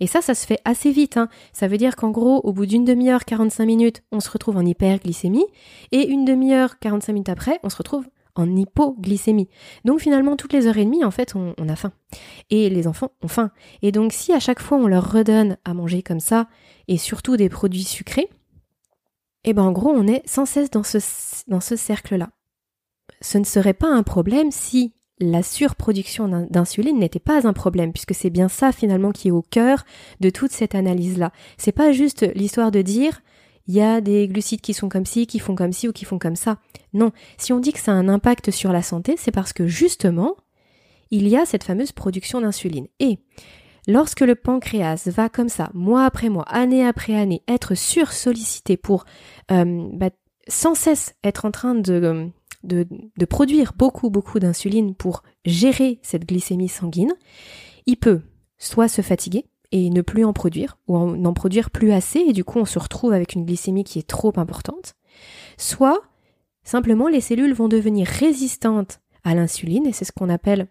et 0.00 0.06
ça, 0.06 0.22
ça 0.22 0.34
se 0.34 0.46
fait 0.46 0.60
assez 0.64 0.90
vite. 0.90 1.16
Hein. 1.16 1.28
Ça 1.52 1.68
veut 1.68 1.76
dire 1.76 1.94
qu'en 1.94 2.10
gros, 2.10 2.40
au 2.42 2.52
bout 2.52 2.66
d'une 2.66 2.84
demi-heure, 2.84 3.24
45 3.24 3.66
minutes, 3.66 4.02
on 4.10 4.20
se 4.20 4.30
retrouve 4.30 4.56
en 4.56 4.64
hyperglycémie. 4.64 5.46
Et 5.92 6.08
une 6.08 6.24
demi-heure, 6.24 6.78
45 6.78 7.12
minutes 7.12 7.28
après, 7.28 7.60
on 7.62 7.70
se 7.70 7.76
retrouve 7.76 8.06
en 8.34 8.56
hypoglycémie. 8.56 9.48
Donc 9.84 10.00
finalement, 10.00 10.36
toutes 10.36 10.52
les 10.52 10.66
heures 10.66 10.78
et 10.78 10.84
demie, 10.84 11.04
en 11.04 11.10
fait, 11.10 11.34
on, 11.34 11.68
a 11.68 11.76
faim. 11.76 11.92
Et 12.48 12.70
les 12.70 12.86
enfants 12.86 13.12
ont 13.22 13.28
faim. 13.28 13.50
Et 13.82 13.92
donc 13.92 14.12
si 14.12 14.32
à 14.32 14.40
chaque 14.40 14.60
fois 14.60 14.78
on 14.78 14.86
leur 14.86 15.12
redonne 15.12 15.56
à 15.64 15.74
manger 15.74 16.02
comme 16.02 16.20
ça, 16.20 16.48
et 16.88 16.96
surtout 16.96 17.36
des 17.36 17.48
produits 17.48 17.84
sucrés, 17.84 18.28
eh 19.44 19.52
ben 19.52 19.62
en 19.62 19.72
gros, 19.72 19.90
on 19.90 20.06
est 20.06 20.22
sans 20.26 20.46
cesse 20.46 20.70
dans 20.70 20.82
ce, 20.82 20.98
dans 21.48 21.60
ce 21.60 21.76
cercle-là. 21.76 22.30
Ce 23.20 23.38
ne 23.38 23.44
serait 23.44 23.74
pas 23.74 23.88
un 23.88 24.02
problème 24.02 24.50
si 24.50 24.94
la 25.20 25.42
surproduction 25.42 26.46
d'insuline 26.50 26.98
n'était 26.98 27.18
pas 27.18 27.46
un 27.46 27.52
problème, 27.52 27.92
puisque 27.92 28.14
c'est 28.14 28.30
bien 28.30 28.48
ça 28.48 28.72
finalement 28.72 29.12
qui 29.12 29.28
est 29.28 29.32
au 29.32 29.42
cœur 29.42 29.84
de 30.20 30.30
toute 30.30 30.50
cette 30.50 30.74
analyse-là. 30.74 31.32
C'est 31.58 31.72
pas 31.72 31.92
juste 31.92 32.26
l'histoire 32.34 32.70
de 32.70 32.82
dire 32.82 33.20
il 33.66 33.74
y 33.74 33.82
a 33.82 34.00
des 34.00 34.26
glucides 34.26 34.62
qui 34.62 34.74
sont 34.74 34.88
comme 34.88 35.06
ci, 35.06 35.26
qui 35.26 35.38
font 35.38 35.54
comme 35.54 35.72
ci 35.72 35.86
ou 35.86 35.92
qui 35.92 36.04
font 36.04 36.18
comme 36.18 36.36
ça. 36.36 36.58
Non, 36.92 37.12
si 37.38 37.52
on 37.52 37.60
dit 37.60 37.72
que 37.72 37.78
ça 37.78 37.92
a 37.92 37.94
un 37.94 38.08
impact 38.08 38.50
sur 38.50 38.72
la 38.72 38.82
santé, 38.82 39.14
c'est 39.16 39.30
parce 39.30 39.52
que 39.52 39.66
justement, 39.66 40.36
il 41.10 41.28
y 41.28 41.36
a 41.36 41.44
cette 41.44 41.64
fameuse 41.64 41.92
production 41.92 42.40
d'insuline. 42.40 42.88
Et 42.98 43.18
lorsque 43.86 44.22
le 44.22 44.34
pancréas 44.34 45.06
va 45.06 45.28
comme 45.28 45.48
ça, 45.48 45.70
mois 45.74 46.04
après 46.04 46.30
mois, 46.30 46.48
année 46.48 46.84
après 46.84 47.14
année, 47.14 47.42
être 47.46 47.74
sursollicité 47.74 48.76
pour 48.76 49.04
euh, 49.52 49.88
bah, 49.92 50.10
sans 50.48 50.74
cesse 50.74 51.14
être 51.22 51.44
en 51.44 51.50
train 51.50 51.74
de, 51.74 52.30
de, 52.62 52.86
produire 53.24 53.72
beaucoup, 53.76 54.10
beaucoup 54.10 54.38
d'insuline 54.38 54.94
pour 54.94 55.22
gérer 55.44 55.98
cette 56.02 56.26
glycémie 56.26 56.68
sanguine, 56.68 57.12
il 57.86 57.96
peut 57.96 58.20
soit 58.58 58.88
se 58.88 59.02
fatiguer, 59.02 59.46
et 59.72 59.88
ne 59.88 60.02
plus 60.02 60.24
en 60.24 60.32
produire, 60.32 60.76
ou 60.88 60.96
en, 60.96 61.24
en 61.24 61.32
produire 61.32 61.70
plus 61.70 61.92
assez, 61.92 62.18
et 62.18 62.32
du 62.32 62.44
coup 62.44 62.58
on 62.58 62.64
se 62.64 62.78
retrouve 62.78 63.12
avec 63.12 63.34
une 63.34 63.44
glycémie 63.44 63.84
qui 63.84 63.98
est 63.98 64.06
trop 64.06 64.32
importante, 64.36 64.94
soit 65.56 66.02
simplement 66.64 67.08
les 67.08 67.20
cellules 67.20 67.54
vont 67.54 67.68
devenir 67.68 68.06
résistantes 68.06 69.00
à 69.24 69.34
l'insuline, 69.34 69.86
et 69.86 69.92
c'est 69.92 70.04
ce 70.04 70.12
qu'on 70.12 70.28
appelle 70.28 70.66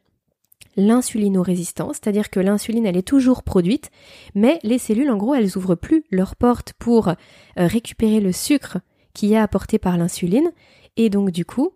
l'insulinorésistance, 0.76 1.98
c'est-à-dire 2.02 2.30
que 2.30 2.40
l'insuline 2.40 2.86
elle 2.86 2.98
est 2.98 3.08
toujours 3.08 3.44
produite, 3.44 3.90
mais 4.36 4.60
les 4.64 4.78
cellules 4.78 5.10
en 5.10 5.18
gros 5.18 5.36
elles 5.36 5.58
ouvrent 5.58 5.76
plus 5.76 6.04
leurs 6.12 6.36
portes 6.36 6.74
pour 6.74 7.10
euh, 7.10 7.14
récupérer 7.58 8.20
le 8.20 8.32
sucre 8.32 8.80
qui 9.14 9.34
est 9.34 9.38
apporté 9.38 9.80
par 9.80 9.98
l'insuline, 9.98 10.52
et 10.98 11.10
donc 11.10 11.32
du 11.32 11.46
coup 11.46 11.72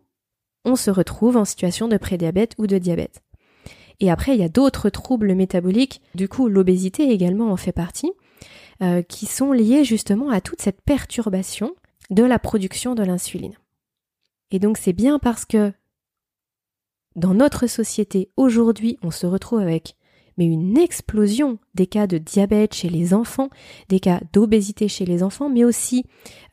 on 0.65 0.75
se 0.75 0.91
retrouve 0.91 1.37
en 1.37 1.45
situation 1.45 1.87
de 1.87 1.97
prédiabète 1.97 2.55
ou 2.57 2.67
de 2.67 2.77
diabète. 2.77 3.21
Et 3.99 4.09
après, 4.09 4.35
il 4.35 4.39
y 4.39 4.43
a 4.43 4.49
d'autres 4.49 4.89
troubles 4.89 5.35
métaboliques, 5.35 6.01
du 6.15 6.27
coup 6.27 6.47
l'obésité 6.47 7.11
également 7.11 7.51
en 7.51 7.57
fait 7.57 7.71
partie, 7.71 8.11
euh, 8.81 9.01
qui 9.01 9.25
sont 9.25 9.51
liés 9.51 9.83
justement 9.83 10.29
à 10.29 10.41
toute 10.41 10.61
cette 10.61 10.81
perturbation 10.81 11.75
de 12.09 12.23
la 12.23 12.39
production 12.39 12.95
de 12.95 13.03
l'insuline. 13.03 13.55
Et 14.51 14.59
donc 14.59 14.77
c'est 14.77 14.93
bien 14.93 15.19
parce 15.19 15.45
que 15.45 15.71
dans 17.15 17.33
notre 17.33 17.67
société 17.67 18.31
aujourd'hui, 18.37 18.97
on 19.03 19.11
se 19.11 19.27
retrouve 19.27 19.59
avec 19.59 19.95
mais 20.37 20.45
une 20.45 20.77
explosion 20.77 21.59
des 21.75 21.87
cas 21.87 22.07
de 22.07 22.17
diabète 22.17 22.73
chez 22.73 22.89
les 22.89 23.13
enfants, 23.13 23.49
des 23.89 23.99
cas 23.99 24.21
d'obésité 24.33 24.87
chez 24.87 25.05
les 25.05 25.23
enfants, 25.23 25.49
mais 25.49 25.63
aussi 25.63 26.05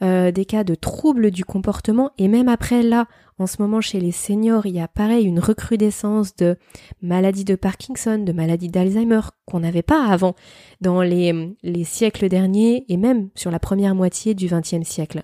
euh, 0.02 0.30
des 0.30 0.44
cas 0.44 0.64
de 0.64 0.74
troubles 0.74 1.30
du 1.30 1.44
comportement. 1.44 2.10
Et 2.18 2.28
même 2.28 2.48
après 2.48 2.82
là, 2.82 3.06
en 3.38 3.46
ce 3.46 3.60
moment 3.60 3.80
chez 3.80 4.00
les 4.00 4.12
seniors, 4.12 4.66
il 4.66 4.74
y 4.74 4.80
a 4.80 4.88
pareil 4.88 5.24
une 5.24 5.40
recrudescence 5.40 6.36
de 6.36 6.56
maladies 7.02 7.44
de 7.44 7.54
Parkinson, 7.54 8.18
de 8.18 8.32
maladies 8.32 8.68
d'Alzheimer 8.68 9.20
qu'on 9.46 9.60
n'avait 9.60 9.82
pas 9.82 10.06
avant 10.06 10.34
dans 10.80 11.02
les, 11.02 11.54
les 11.62 11.84
siècles 11.84 12.28
derniers 12.28 12.84
et 12.88 12.96
même 12.96 13.30
sur 13.34 13.50
la 13.50 13.58
première 13.58 13.94
moitié 13.94 14.34
du 14.34 14.46
XXe 14.46 14.86
siècle. 14.86 15.22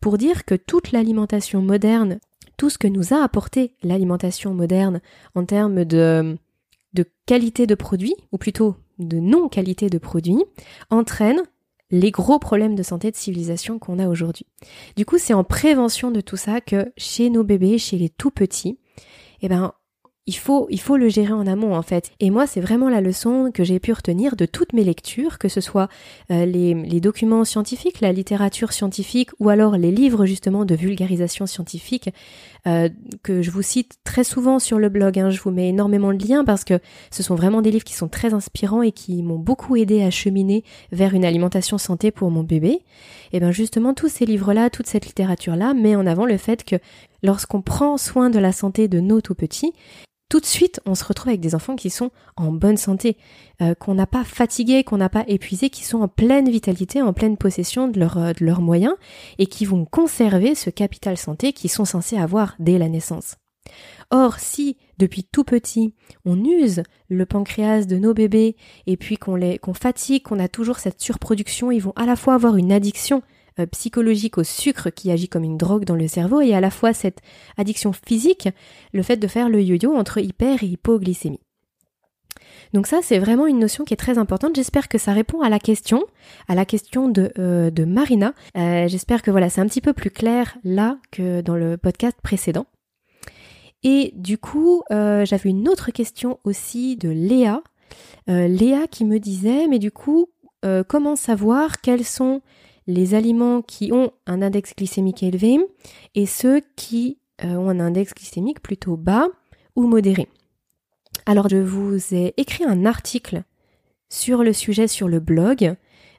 Pour 0.00 0.18
dire 0.18 0.44
que 0.44 0.54
toute 0.54 0.92
l'alimentation 0.92 1.62
moderne 1.62 2.18
tout 2.56 2.70
ce 2.70 2.78
que 2.78 2.88
nous 2.88 3.12
a 3.12 3.22
apporté 3.22 3.74
l'alimentation 3.82 4.54
moderne 4.54 5.00
en 5.34 5.44
termes 5.44 5.84
de 5.84 6.36
de 6.94 7.04
qualité 7.26 7.66
de 7.66 7.74
produit, 7.74 8.14
ou 8.32 8.38
plutôt 8.38 8.76
de 8.98 9.18
non-qualité 9.18 9.90
de 9.90 9.98
produit, 9.98 10.42
entraîne 10.90 11.42
les 11.90 12.10
gros 12.10 12.38
problèmes 12.38 12.74
de 12.74 12.82
santé 12.82 13.10
de 13.10 13.16
civilisation 13.16 13.78
qu'on 13.78 13.98
a 13.98 14.08
aujourd'hui. 14.08 14.46
Du 14.96 15.04
coup, 15.04 15.18
c'est 15.18 15.34
en 15.34 15.44
prévention 15.44 16.10
de 16.10 16.20
tout 16.20 16.36
ça 16.36 16.60
que 16.60 16.92
chez 16.96 17.30
nos 17.30 17.44
bébés, 17.44 17.78
chez 17.78 17.98
les 17.98 18.08
tout 18.08 18.30
petits, 18.30 18.78
eh 19.42 19.48
ben, 19.48 19.72
il 20.26 20.36
faut, 20.36 20.66
il 20.70 20.80
faut 20.80 20.96
le 20.96 21.10
gérer 21.10 21.34
en 21.34 21.46
amont 21.46 21.74
en 21.74 21.82
fait. 21.82 22.12
Et 22.18 22.30
moi, 22.30 22.46
c'est 22.46 22.62
vraiment 22.62 22.88
la 22.88 23.02
leçon 23.02 23.50
que 23.52 23.62
j'ai 23.62 23.78
pu 23.78 23.92
retenir 23.92 24.36
de 24.36 24.46
toutes 24.46 24.72
mes 24.72 24.82
lectures, 24.82 25.38
que 25.38 25.48
ce 25.48 25.60
soit 25.60 25.88
euh, 26.30 26.46
les, 26.46 27.00
documents 27.00 27.44
scientifiques, 27.44 28.00
la 28.00 28.12
littérature 28.12 28.72
scientifique 28.72 29.30
ou 29.38 29.50
alors 29.50 29.76
les 29.76 29.90
livres 29.90 30.24
justement 30.24 30.64
de 30.64 30.74
vulgarisation 30.74 31.46
scientifique 31.46 32.08
euh, 32.66 32.88
que 33.22 33.42
je 33.42 33.50
vous 33.50 33.60
cite 33.60 33.98
très 34.02 34.24
souvent 34.24 34.58
sur 34.58 34.78
le 34.78 34.88
blog. 34.88 35.18
Hein. 35.18 35.28
Je 35.28 35.40
vous 35.42 35.50
mets 35.50 35.68
énormément 35.68 36.14
de 36.14 36.26
liens 36.26 36.44
parce 36.44 36.64
que 36.64 36.78
ce 37.10 37.22
sont 37.22 37.34
vraiment 37.34 37.60
des 37.60 37.70
livres 37.70 37.84
qui 37.84 37.94
sont 37.94 38.08
très 38.08 38.32
inspirants 38.32 38.80
et 38.80 38.92
qui 38.92 39.22
m'ont 39.22 39.38
beaucoup 39.38 39.76
aidé 39.76 40.02
à 40.02 40.10
cheminer 40.10 40.64
vers 40.90 41.12
une 41.12 41.26
alimentation 41.26 41.76
santé 41.76 42.10
pour 42.10 42.30
mon 42.30 42.44
bébé. 42.44 42.80
Et 43.34 43.40
bien 43.40 43.52
justement, 43.52 43.92
tous 43.92 44.08
ces 44.08 44.24
livres-là, 44.24 44.70
toute 44.70 44.86
cette 44.86 45.04
littérature-là 45.04 45.74
met 45.74 45.96
en 45.96 46.06
avant 46.06 46.24
le 46.24 46.38
fait 46.38 46.64
que 46.64 46.76
lorsqu'on 47.22 47.60
prend 47.60 47.98
soin 47.98 48.30
de 48.30 48.38
la 48.38 48.52
santé 48.52 48.88
de 48.88 49.00
nos 49.00 49.20
tout 49.20 49.34
petits, 49.34 49.74
tout 50.28 50.40
de 50.40 50.46
suite, 50.46 50.80
on 50.86 50.94
se 50.94 51.04
retrouve 51.04 51.28
avec 51.28 51.40
des 51.40 51.54
enfants 51.54 51.76
qui 51.76 51.90
sont 51.90 52.10
en 52.36 52.50
bonne 52.50 52.76
santé, 52.76 53.16
euh, 53.62 53.74
qu'on 53.74 53.94
n'a 53.94 54.06
pas 54.06 54.24
fatigué, 54.24 54.82
qu'on 54.82 54.96
n'a 54.96 55.08
pas 55.08 55.24
épuisé, 55.28 55.70
qui 55.70 55.84
sont 55.84 56.00
en 56.00 56.08
pleine 56.08 56.48
vitalité, 56.50 57.02
en 57.02 57.12
pleine 57.12 57.36
possession 57.36 57.88
de, 57.88 58.00
euh, 58.00 58.32
de 58.32 58.44
leurs 58.44 58.60
moyens 58.60 58.94
et 59.38 59.46
qui 59.46 59.64
vont 59.64 59.84
conserver 59.84 60.54
ce 60.54 60.70
capital 60.70 61.16
santé 61.16 61.52
qu'ils 61.52 61.70
sont 61.70 61.84
censés 61.84 62.18
avoir 62.18 62.56
dès 62.58 62.78
la 62.78 62.88
naissance. 62.88 63.36
Or, 64.10 64.38
si 64.38 64.76
depuis 64.98 65.24
tout 65.24 65.44
petit, 65.44 65.94
on 66.24 66.42
use 66.44 66.82
le 67.08 67.26
pancréas 67.26 67.84
de 67.84 67.96
nos 67.96 68.14
bébés 68.14 68.56
et 68.86 68.96
puis 68.96 69.16
qu'on 69.16 69.36
les 69.36 69.58
qu'on 69.58 69.74
fatigue, 69.74 70.22
qu'on 70.22 70.38
a 70.38 70.48
toujours 70.48 70.78
cette 70.78 71.00
surproduction, 71.00 71.70
ils 71.70 71.80
vont 71.80 71.94
à 71.96 72.06
la 72.06 72.16
fois 72.16 72.34
avoir 72.34 72.56
une 72.56 72.72
addiction 72.72 73.22
euh, 73.60 73.66
psychologique 73.66 74.36
au 74.36 74.42
sucre 74.42 74.90
qui 74.90 75.12
agit 75.12 75.28
comme 75.28 75.44
une 75.44 75.56
drogue 75.56 75.84
dans 75.84 75.94
le 75.94 76.08
cerveau 76.08 76.40
et 76.40 76.54
à 76.54 76.60
la 76.60 76.70
fois 76.70 76.92
cette 76.92 77.20
addiction 77.56 77.92
physique, 77.92 78.48
le 78.92 79.02
fait 79.04 79.16
de 79.16 79.28
faire 79.28 79.48
le 79.48 79.62
yo-yo 79.62 79.94
entre 79.94 80.18
hyper 80.18 80.64
et 80.64 80.66
hypoglycémie. 80.66 81.38
Donc 82.72 82.88
ça, 82.88 82.98
c'est 83.00 83.20
vraiment 83.20 83.46
une 83.46 83.60
notion 83.60 83.84
qui 83.84 83.94
est 83.94 83.98
très 83.98 84.18
importante. 84.18 84.56
J'espère 84.56 84.88
que 84.88 84.98
ça 84.98 85.12
répond 85.12 85.40
à 85.40 85.48
la 85.48 85.60
question, 85.60 86.02
à 86.48 86.56
la 86.56 86.64
question 86.64 87.08
de, 87.08 87.32
euh, 87.38 87.70
Marina. 87.86 88.34
Euh, 88.56 88.88
j'espère 88.88 89.22
que 89.22 89.30
voilà, 89.30 89.48
c'est 89.50 89.60
un 89.60 89.66
petit 89.66 89.80
peu 89.80 89.92
plus 89.92 90.10
clair 90.10 90.56
là 90.64 90.98
que 91.12 91.40
dans 91.40 91.54
le 91.54 91.76
podcast 91.76 92.16
précédent. 92.24 92.66
Et 93.84 94.12
du 94.16 94.36
coup, 94.36 94.82
j'avais 94.90 95.50
une 95.50 95.68
autre 95.68 95.92
question 95.92 96.40
aussi 96.42 96.96
de 96.96 97.10
Léa. 97.10 97.62
Léa 98.26 98.86
qui 98.88 99.04
me 99.04 99.18
disait, 99.18 99.68
mais 99.68 99.78
du 99.78 99.92
coup, 99.92 100.30
comment 100.88 101.16
savoir 101.16 101.82
quels 101.82 102.04
sont 102.04 102.40
les 102.86 103.14
aliments 103.14 103.62
qui 103.62 103.92
ont 103.92 104.12
un 104.26 104.42
index 104.42 104.74
glycémique 104.76 105.22
élevé 105.22 105.58
et 106.14 106.26
ceux 106.26 106.60
qui 106.76 107.18
euh, 107.44 107.54
ont 107.54 107.68
un 107.68 107.80
index 107.80 108.14
glycémique 108.14 108.60
plutôt 108.60 108.96
bas 108.96 109.28
ou 109.76 109.86
modéré. 109.86 110.28
Alors 111.26 111.48
je 111.48 111.56
vous 111.56 112.14
ai 112.14 112.34
écrit 112.36 112.64
un 112.64 112.84
article 112.84 113.42
sur 114.08 114.42
le 114.44 114.52
sujet 114.52 114.88
sur 114.88 115.08
le 115.08 115.20
blog. 115.20 115.74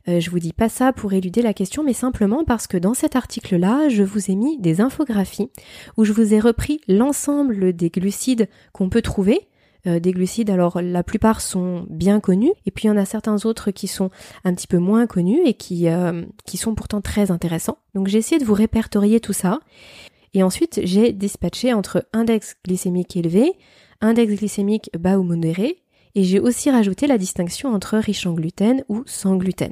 Euh, 0.08 0.20
je 0.20 0.30
vous 0.30 0.40
dis 0.40 0.54
pas 0.54 0.70
ça 0.70 0.94
pour 0.94 1.14
éluder 1.14 1.42
la 1.42 1.54
question, 1.54 1.84
mais 1.84 1.94
simplement 1.94 2.44
parce 2.44 2.68
que 2.68 2.78
dans 2.78 2.94
cet 2.94 3.16
article-là, 3.16 3.90
je 3.90 4.04
vous 4.04 4.30
ai 4.30 4.36
mis 4.36 4.58
des 4.58 4.82
infographies 4.82 5.50
où 5.98 6.04
je 6.04 6.14
vous 6.14 6.34
ai 6.34 6.40
repris 6.40 6.82
l'ensemble 6.88 7.74
des 7.74 7.90
glucides 7.90 8.50
qu'on 8.74 8.90
peut 8.90 9.02
trouver 9.02 9.48
euh, 9.88 10.00
des 10.00 10.12
glucides. 10.12 10.50
Alors 10.50 10.82
la 10.82 11.04
plupart 11.04 11.42
sont 11.42 11.86
bien 11.90 12.20
connus 12.20 12.52
et 12.66 12.72
puis 12.72 12.86
il 12.86 12.88
y 12.88 12.92
en 12.92 12.98
a 12.98 13.06
certains 13.06 13.46
autres 13.46 13.72
qui 13.72 13.88
sont 13.88 14.10
un 14.44 14.54
petit 14.54 14.68
peu 14.68 14.78
moins 14.78 15.08
connus 15.08 15.42
et 15.46 15.54
qui, 15.54 15.88
euh, 15.90 16.24
qui 16.46 16.58
sont 16.58 16.76
pourtant 16.76 17.02
très 17.02 17.32
intéressants. 17.32 17.78
Donc 17.94 18.08
j'ai 18.08 18.18
essayé 18.18 18.40
de 18.40 18.46
vous 18.46 18.54
répertorier 18.54 19.20
tout 19.20 19.34
ça. 19.34 19.60
Et 20.34 20.44
ensuite 20.44 20.82
j'ai 20.84 21.14
dispatché 21.14 21.74
entre 21.74 22.06
index 22.14 22.56
glycémique 22.66 23.16
élevé, 23.16 23.54
index 24.02 24.34
glycémique 24.36 24.90
bas 24.98 25.18
ou 25.18 25.24
modéré, 25.24 25.78
et 26.16 26.24
j'ai 26.24 26.40
aussi 26.40 26.72
rajouté 26.72 27.08
la 27.08 27.18
distinction 27.18 27.70
entre 27.70 27.98
riche 27.98 28.26
en 28.26 28.34
gluten 28.34 28.84
ou 28.90 29.04
sans 29.06 29.36
gluten. 29.36 29.72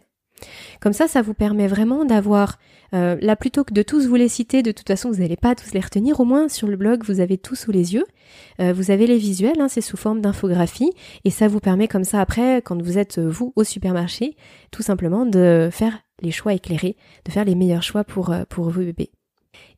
Comme 0.84 0.94
ça, 0.94 1.08
ça 1.08 1.22
vous 1.22 1.34
permet 1.34 1.68
vraiment 1.68 2.06
d'avoir, 2.06 2.60
euh, 2.94 3.16
là 3.22 3.36
plutôt 3.36 3.64
que 3.64 3.74
de 3.74 3.82
tous 3.82 4.06
vous 4.06 4.16
les 4.16 4.28
citer, 4.28 4.62
de 4.64 4.72
toute 4.72 4.88
façon 4.88 5.12
vous 5.12 5.22
n'allez 5.22 5.38
pas 5.38 5.56
tous 5.56 5.74
les 5.74 5.80
retenir, 5.80 6.20
au 6.20 6.26
moins 6.26 6.50
sur 6.50 6.68
le 6.68 6.76
blog 6.76 7.04
vous 7.06 7.20
avez 7.20 7.38
tout 7.38 7.56
sous 7.56 7.72
les 7.72 7.94
yeux, 7.94 8.06
euh, 8.60 8.74
vous 8.74 8.92
avez 8.92 9.08
les 9.08 9.18
visuels, 9.18 9.60
hein, 9.62 9.70
c'est 9.70 9.82
sous 9.82 9.98
forme 9.98 10.22
d'infographie, 10.22 10.92
et 11.24 11.30
ça 11.30 11.48
vous 11.48 11.60
permet 11.60 11.88
comme 11.88 12.04
ça 12.04 12.20
après, 12.20 12.62
quand 12.62 12.82
vous 12.82 12.98
êtes 12.98 13.18
euh, 13.18 13.30
vous 13.30 13.54
au 13.56 13.64
supermarché, 13.64 14.36
tout 14.72 14.84
simplement 14.84 15.26
de 15.26 15.70
faire 15.72 16.00
les 16.22 16.32
choix 16.32 16.54
éclairés, 16.54 16.98
de 17.26 17.32
faire 17.32 17.46
les 17.46 17.56
meilleurs 17.56 17.84
choix 17.84 18.04
pour, 18.04 18.36
pour 18.50 18.70
vos 18.70 18.82
bébés. 18.82 19.12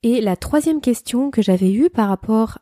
Et 0.04 0.22
la 0.22 0.36
troisième 0.36 0.82
question 0.82 1.32
que 1.32 1.42
j'avais 1.42 1.72
eue 1.72 1.90
par 1.90 2.10
rapport 2.10 2.60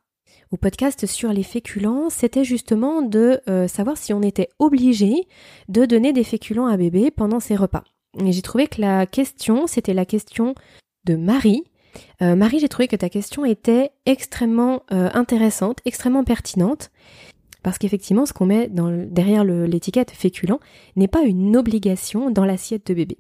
au 0.52 0.58
podcast 0.58 1.06
sur 1.06 1.34
les 1.34 1.44
féculents, 1.44 2.10
c'était 2.10 2.44
justement 2.44 3.02
de 3.02 3.42
savoir 3.68 3.98
si 3.98 4.14
on 4.14 4.22
était 4.22 4.50
obligé 4.60 5.28
de 5.68 5.86
donner 5.86 6.14
des 6.14 6.24
féculents 6.24 6.68
à 6.68 6.78
bébé 6.78 7.12
pendant 7.12 7.40
ses 7.40 7.56
repas. 7.56 7.84
J'ai 8.20 8.42
trouvé 8.42 8.68
que 8.68 8.82
la 8.82 9.06
question, 9.06 9.68
c'était 9.68 9.94
la 9.94 10.06
question 10.06 10.56
de 11.06 11.16
Marie. 11.16 11.64
Euh, 12.22 12.36
Marie, 12.36 12.60
j'ai 12.60 12.70
trouvé 12.70 12.88
que 12.88 12.96
ta 12.96 13.10
question 13.10 13.46
était 13.46 13.92
extrêmement 14.06 14.84
euh, 14.92 15.10
intéressante, 15.14 15.80
extrêmement 15.86 16.24
pertinente, 16.24 16.92
parce 17.64 17.78
qu'effectivement, 17.78 18.26
ce 18.26 18.34
qu'on 18.34 18.46
met 18.46 18.70
derrière 18.70 19.44
l'étiquette 19.44 20.12
féculent 20.12 20.60
n'est 20.96 21.08
pas 21.08 21.24
une 21.24 21.56
obligation 21.56 22.30
dans 22.30 22.46
l'assiette 22.46 22.88
de 22.88 22.94
bébé. 22.94 23.18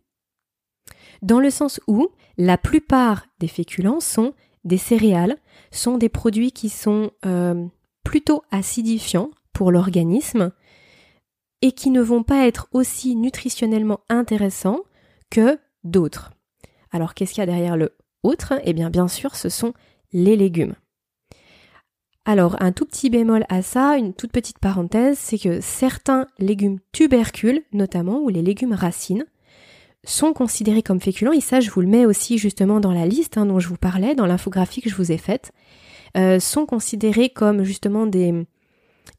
Dans 1.22 1.40
le 1.40 1.50
sens 1.50 1.80
où 1.88 2.10
la 2.38 2.58
plupart 2.58 3.26
des 3.40 3.48
féculents 3.48 4.02
sont 4.02 4.34
des 4.66 4.78
céréales, 4.78 5.38
sont 5.72 5.98
des 5.98 6.10
produits 6.10 6.52
qui 6.52 6.70
sont 6.70 7.12
euh, 7.26 7.66
plutôt 8.04 8.44
acidifiants 8.52 9.32
pour 9.54 9.72
l'organisme, 9.72 10.52
et 11.63 11.72
qui 11.72 11.91
ne 11.91 12.01
vont 12.01 12.24
pas 12.24 12.46
être 12.46 12.67
aussi 12.74 13.15
nutritionnellement 13.15 14.01
intéressants 14.10 14.82
que 15.29 15.58
d'autres. 15.86 16.34
Alors 16.91 17.13
qu'est-ce 17.13 17.32
qu'il 17.34 17.39
y 17.39 17.43
a 17.43 17.48
derrière 17.48 17.77
le 17.77 17.96
autre 18.22 18.55
Eh 18.65 18.74
bien 18.74 18.89
bien 18.89 19.08
sûr 19.08 19.38
ce 19.38 19.48
sont 19.48 19.74
les 20.12 20.36
légumes. 20.36 20.75
Alors 22.25 22.58
un 22.62 22.74
tout 22.74 22.86
petit 22.86 23.10
bémol 23.10 23.46
à 23.48 23.62
ça, 23.62 23.98
une 23.98 24.13
toute 24.13 24.34
petite 24.34 24.60
parenthèse, 24.60 25.17
c'est 25.17 25.38
que 25.38 25.62
certains 25.62 26.27
légumes 26.38 26.79
tubercules 26.91 27.63
notamment, 27.72 28.20
ou 28.20 28.27
les 28.27 28.41
légumes 28.41 28.74
racines, 28.74 29.25
sont 30.03 30.34
considérés 30.34 30.84
comme 30.84 31.00
féculents, 31.00 31.32
et 31.32 31.39
ça 31.39 31.62
je 31.62 31.72
vous 31.72 31.79
le 31.79 31.88
mets 31.88 32.05
aussi 32.05 32.38
justement 32.38 32.82
dans 32.82 32.91
la 32.91 33.05
liste 33.05 33.38
hein, 33.38 33.46
dont 33.46 33.62
je 33.62 33.70
vous 33.70 33.77
parlais, 33.77 34.15
dans 34.15 34.25
l'infographie 34.25 34.82
que 34.82 34.89
je 34.89 34.96
vous 34.96 35.13
ai 35.13 35.17
faite, 35.17 35.53
euh, 36.17 36.41
sont 36.41 36.65
considérés 36.65 37.29
comme 37.29 37.63
justement 37.63 38.05
des, 38.05 38.46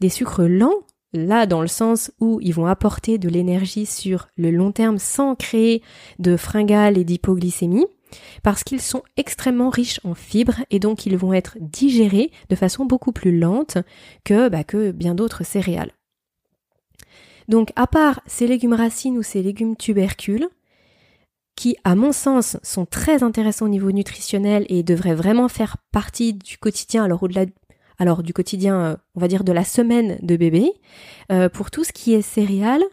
des 0.00 0.10
sucres 0.10 0.42
lents, 0.42 0.84
là 1.14 1.46
dans 1.46 1.62
le 1.62 1.68
sens 1.68 2.12
où 2.20 2.40
ils 2.42 2.52
vont 2.52 2.66
apporter 2.66 3.16
de 3.16 3.28
l'énergie 3.28 3.86
sur 3.86 4.28
le 4.36 4.50
long 4.50 4.72
terme 4.72 4.98
sans 4.98 5.34
créer 5.34 5.82
de 6.18 6.36
fringales 6.36 6.98
et 6.98 7.04
d'hypoglycémie, 7.04 7.86
parce 8.42 8.64
qu'ils 8.64 8.82
sont 8.82 9.02
extrêmement 9.16 9.70
riches 9.70 10.00
en 10.04 10.14
fibres 10.14 10.60
et 10.70 10.78
donc 10.78 11.06
ils 11.06 11.16
vont 11.16 11.32
être 11.32 11.56
digérés 11.60 12.30
de 12.50 12.56
façon 12.56 12.84
beaucoup 12.84 13.12
plus 13.12 13.38
lente 13.38 13.78
que, 14.24 14.48
bah, 14.48 14.64
que 14.64 14.90
bien 14.90 15.14
d'autres 15.14 15.44
céréales. 15.44 15.92
Donc 17.48 17.72
à 17.76 17.86
part 17.86 18.20
ces 18.26 18.46
légumes 18.46 18.74
racines 18.74 19.16
ou 19.16 19.22
ces 19.22 19.42
légumes 19.42 19.76
tubercules, 19.76 20.48
qui, 21.56 21.76
à 21.84 21.94
mon 21.94 22.12
sens, 22.12 22.56
sont 22.62 22.84
très 22.84 23.22
intéressants 23.22 23.66
au 23.66 23.68
niveau 23.68 23.92
nutritionnel 23.92 24.66
et 24.68 24.82
devraient 24.82 25.14
vraiment 25.14 25.48
faire 25.48 25.76
partie 25.92 26.34
du 26.34 26.58
quotidien, 26.58 27.04
alors 27.04 27.22
au-delà 27.22 27.46
alors 27.98 28.22
du 28.22 28.32
quotidien, 28.32 28.76
euh, 28.76 28.96
on 29.14 29.20
va 29.20 29.28
dire 29.28 29.44
de 29.44 29.52
la 29.52 29.64
semaine 29.64 30.18
de 30.22 30.36
bébé, 30.36 30.72
euh, 31.32 31.48
pour 31.48 31.70
tout 31.70 31.84
ce 31.84 31.92
qui 31.92 32.14
est 32.14 32.22
céréales, 32.22 32.84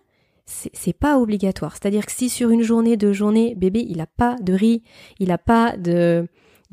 c'est 0.46 0.93
pas 0.93 1.17
obligatoire. 1.17 1.74
C'est-à-dire 1.74 2.05
que 2.05 2.12
si 2.12 2.27
sur 2.27 2.50
une 2.50 2.62
journée, 2.62 2.98
deux 2.98 3.13
journées, 3.13 3.55
bébé, 3.55 3.86
il 3.88 4.01
a 4.01 4.05
pas 4.05 4.36
de 4.41 4.51
riz, 4.51 4.84
il 5.20 5.31
a 5.31 5.38
pas 5.38 5.77
de, 5.77 6.27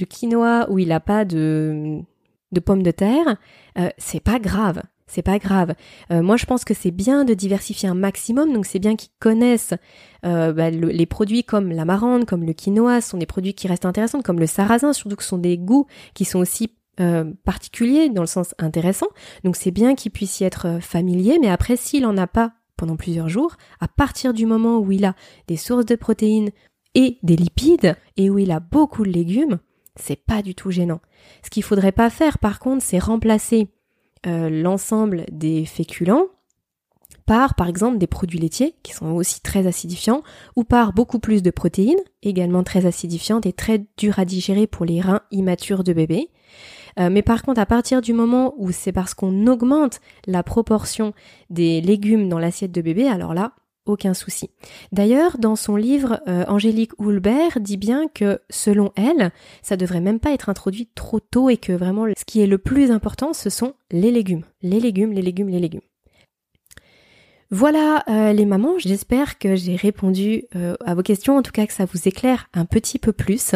quinoa 0.08 0.68
ou 0.68 0.80
il 0.80 0.90
a 0.90 0.99
pas 0.99 1.25
de, 1.25 2.00
pommes 2.64 2.82
de 2.82 2.90
terre, 2.90 3.37
euh, 3.78 3.88
c'est 3.99 4.20
pas 4.20 4.38
grave 4.38 4.82
c'est 5.11 5.23
pas 5.23 5.38
grave. 5.38 5.75
Moi, 6.11 6.37
je 6.37 6.44
pense 6.44 6.66
que 6.66 6.75
c'est 6.75 6.90
bien 6.90 7.25
de 7.25 7.32
diversifier 7.32 7.88
un 7.88 7.94
maximum, 7.94 8.52
donc 8.52 8.66
c'est 8.66 8.78
bien 8.78 8.94
qu'ils 8.94 9.08
connaissent 9.20 9.73
bah, 10.23 10.68
les 10.68 11.06
produits 11.06 11.44
comme 11.44 11.70
l'amarante, 11.73 12.26
comme 12.26 12.44
le 12.44 12.52
quinoa, 12.52 13.00
ce 13.00 13.08
sont 13.08 13.16
des 13.16 13.25
produits 13.25 13.54
qui 13.54 13.68
restent 13.68 13.87
intéressants, 13.87 14.20
comme 14.20 14.38
le 14.38 14.47
sarrasin, 14.47 14.92
surtout 14.92 15.16
que 15.16 15.23
ce 15.23 15.30
sont 15.30 15.38
des 15.38 15.56
goûts 15.56 15.87
qui 16.12 16.26
sont 16.26 16.40
aussi 16.40 16.68
euh, 17.00 17.33
particuliers 17.45 18.09
dans 18.09 18.23
le 18.23 18.26
sens 18.26 18.55
intéressant. 18.59 19.09
Donc 19.45 19.57
c'est 19.57 19.71
bien 19.71 19.95
qu'ils 19.95 20.12
puissent 20.12 20.40
y 20.40 20.45
être 20.45 20.78
familiers, 20.81 21.38
mais 21.40 21.50
après, 21.50 21.76
s'il 21.76 22.07
en 22.07 22.17
a 22.17 22.26
pas 22.26 22.52
pendant 22.76 22.97
plusieurs 22.97 23.28
jours, 23.28 23.57
à 23.81 23.88
partir 23.88 24.33
du 24.33 24.47
moment 24.47 24.78
où 24.78 24.93
il 24.93 25.05
a 25.05 25.14
des 25.49 25.57
sources 25.57 25.87
de 25.87 25.97
protéines 25.97 26.50
et 26.95 27.19
des 27.23 27.37
lipides, 27.37 27.97
et 28.17 28.31
où 28.31 28.38
il 28.38 28.50
a 28.50 28.61
beaucoup 28.61 29.05
de 29.05 29.11
légumes, 29.11 29.59
c'est 29.97 30.17
pas 30.17 30.43
du 30.43 30.55
tout 30.55 30.71
gênant. 30.71 31.00
Ce 31.45 31.50
qu'il 31.50 31.62
faudrait 31.62 31.93
pas 31.93 32.09
faire, 32.09 32.38
par 32.38 32.61
contre, 32.61 32.83
c'est 32.83 32.99
remplacer 32.99 33.69
euh, 34.26 34.49
l'ensemble 34.49 35.25
des 35.31 35.64
féculents 35.64 36.26
par 37.25 37.55
par 37.55 37.69
exemple 37.69 37.99
des 37.99 38.07
produits 38.07 38.38
laitiers 38.38 38.75
qui 38.83 38.95
sont 38.95 39.12
aussi 39.12 39.43
très 39.43 39.67
acidifiants 39.67 40.23
ou 40.57 40.64
par 40.64 40.93
beaucoup 40.93 41.19
plus 41.19 41.43
de 41.43 41.50
protéines 41.50 42.00
également 42.23 42.64
très 42.64 42.87
acidifiantes 42.87 43.47
et 43.47 43.52
très 43.52 43.85
dures 43.99 44.19
à 44.19 44.25
digérer 44.25 44.67
pour 44.67 44.87
les 44.87 45.00
reins 45.00 45.21
immatures 45.31 45.85
de 45.85 45.93
bébé. 45.93 46.31
Euh, 46.99 47.11
mais 47.11 47.23
par 47.23 47.43
contre 47.43 47.61
à 47.61 47.67
partir 47.67 48.00
du 48.00 48.12
moment 48.12 48.55
où 48.59 48.73
c'est 48.73 48.93
parce 48.93 49.14
qu'on 49.14 49.47
augmente 49.47 50.00
la 50.26 50.43
proportion 50.43 51.12
des 51.50 51.81
légumes 51.81 52.28
dans 52.28 52.38
l'assiette 52.38 52.73
de 52.73 52.83
bébé 52.83 53.09
alors 53.09 53.35
là 53.35 53.52
aucun 53.87 54.12
souci. 54.12 54.50
D'ailleurs, 54.93 55.38
dans 55.38 55.57
son 55.57 55.75
livre, 55.75 56.21
euh, 56.28 56.45
Angélique 56.49 56.93
Houlbert 56.99 57.59
dit 57.59 57.78
bien 57.78 58.07
que, 58.12 58.38
selon 58.50 58.93
elle, 58.97 59.33
ça 59.62 59.78
devrait 59.78 60.02
même 60.02 60.21
pas 60.21 60.33
être 60.33 60.50
introduit 60.50 60.90
trop 60.95 61.21
tôt 61.21 61.49
et 61.49 61.57
que 61.57 61.73
vraiment 61.73 62.05
ce 62.14 62.25
qui 62.26 62.43
est 62.43 62.47
le 62.47 62.59
plus 62.59 62.90
important, 62.90 63.33
ce 63.33 63.49
sont 63.49 63.73
les 63.90 64.11
légumes. 64.11 64.45
Les 64.61 64.78
légumes, 64.78 65.12
les 65.12 65.23
légumes, 65.23 65.49
les 65.49 65.59
légumes. 65.59 65.81
Voilà 67.51 68.05
euh, 68.11 68.35
les 68.35 68.44
mamans, 68.44 68.79
j'espère 68.79 69.38
que 69.38 69.57
j'ai 69.57 69.75
répondu 69.75 70.44
à 70.85 70.94
vos 70.94 71.03
questions, 71.03 71.38
en 71.38 71.42
tout 71.42 71.53
cas 71.53 71.66
que 71.66 71.72
ça 71.72 71.87
vous 71.87 72.07
éclaire 72.07 72.51
un 72.53 72.66
petit 72.66 72.99
peu 72.99 73.14
plus. 73.14 73.55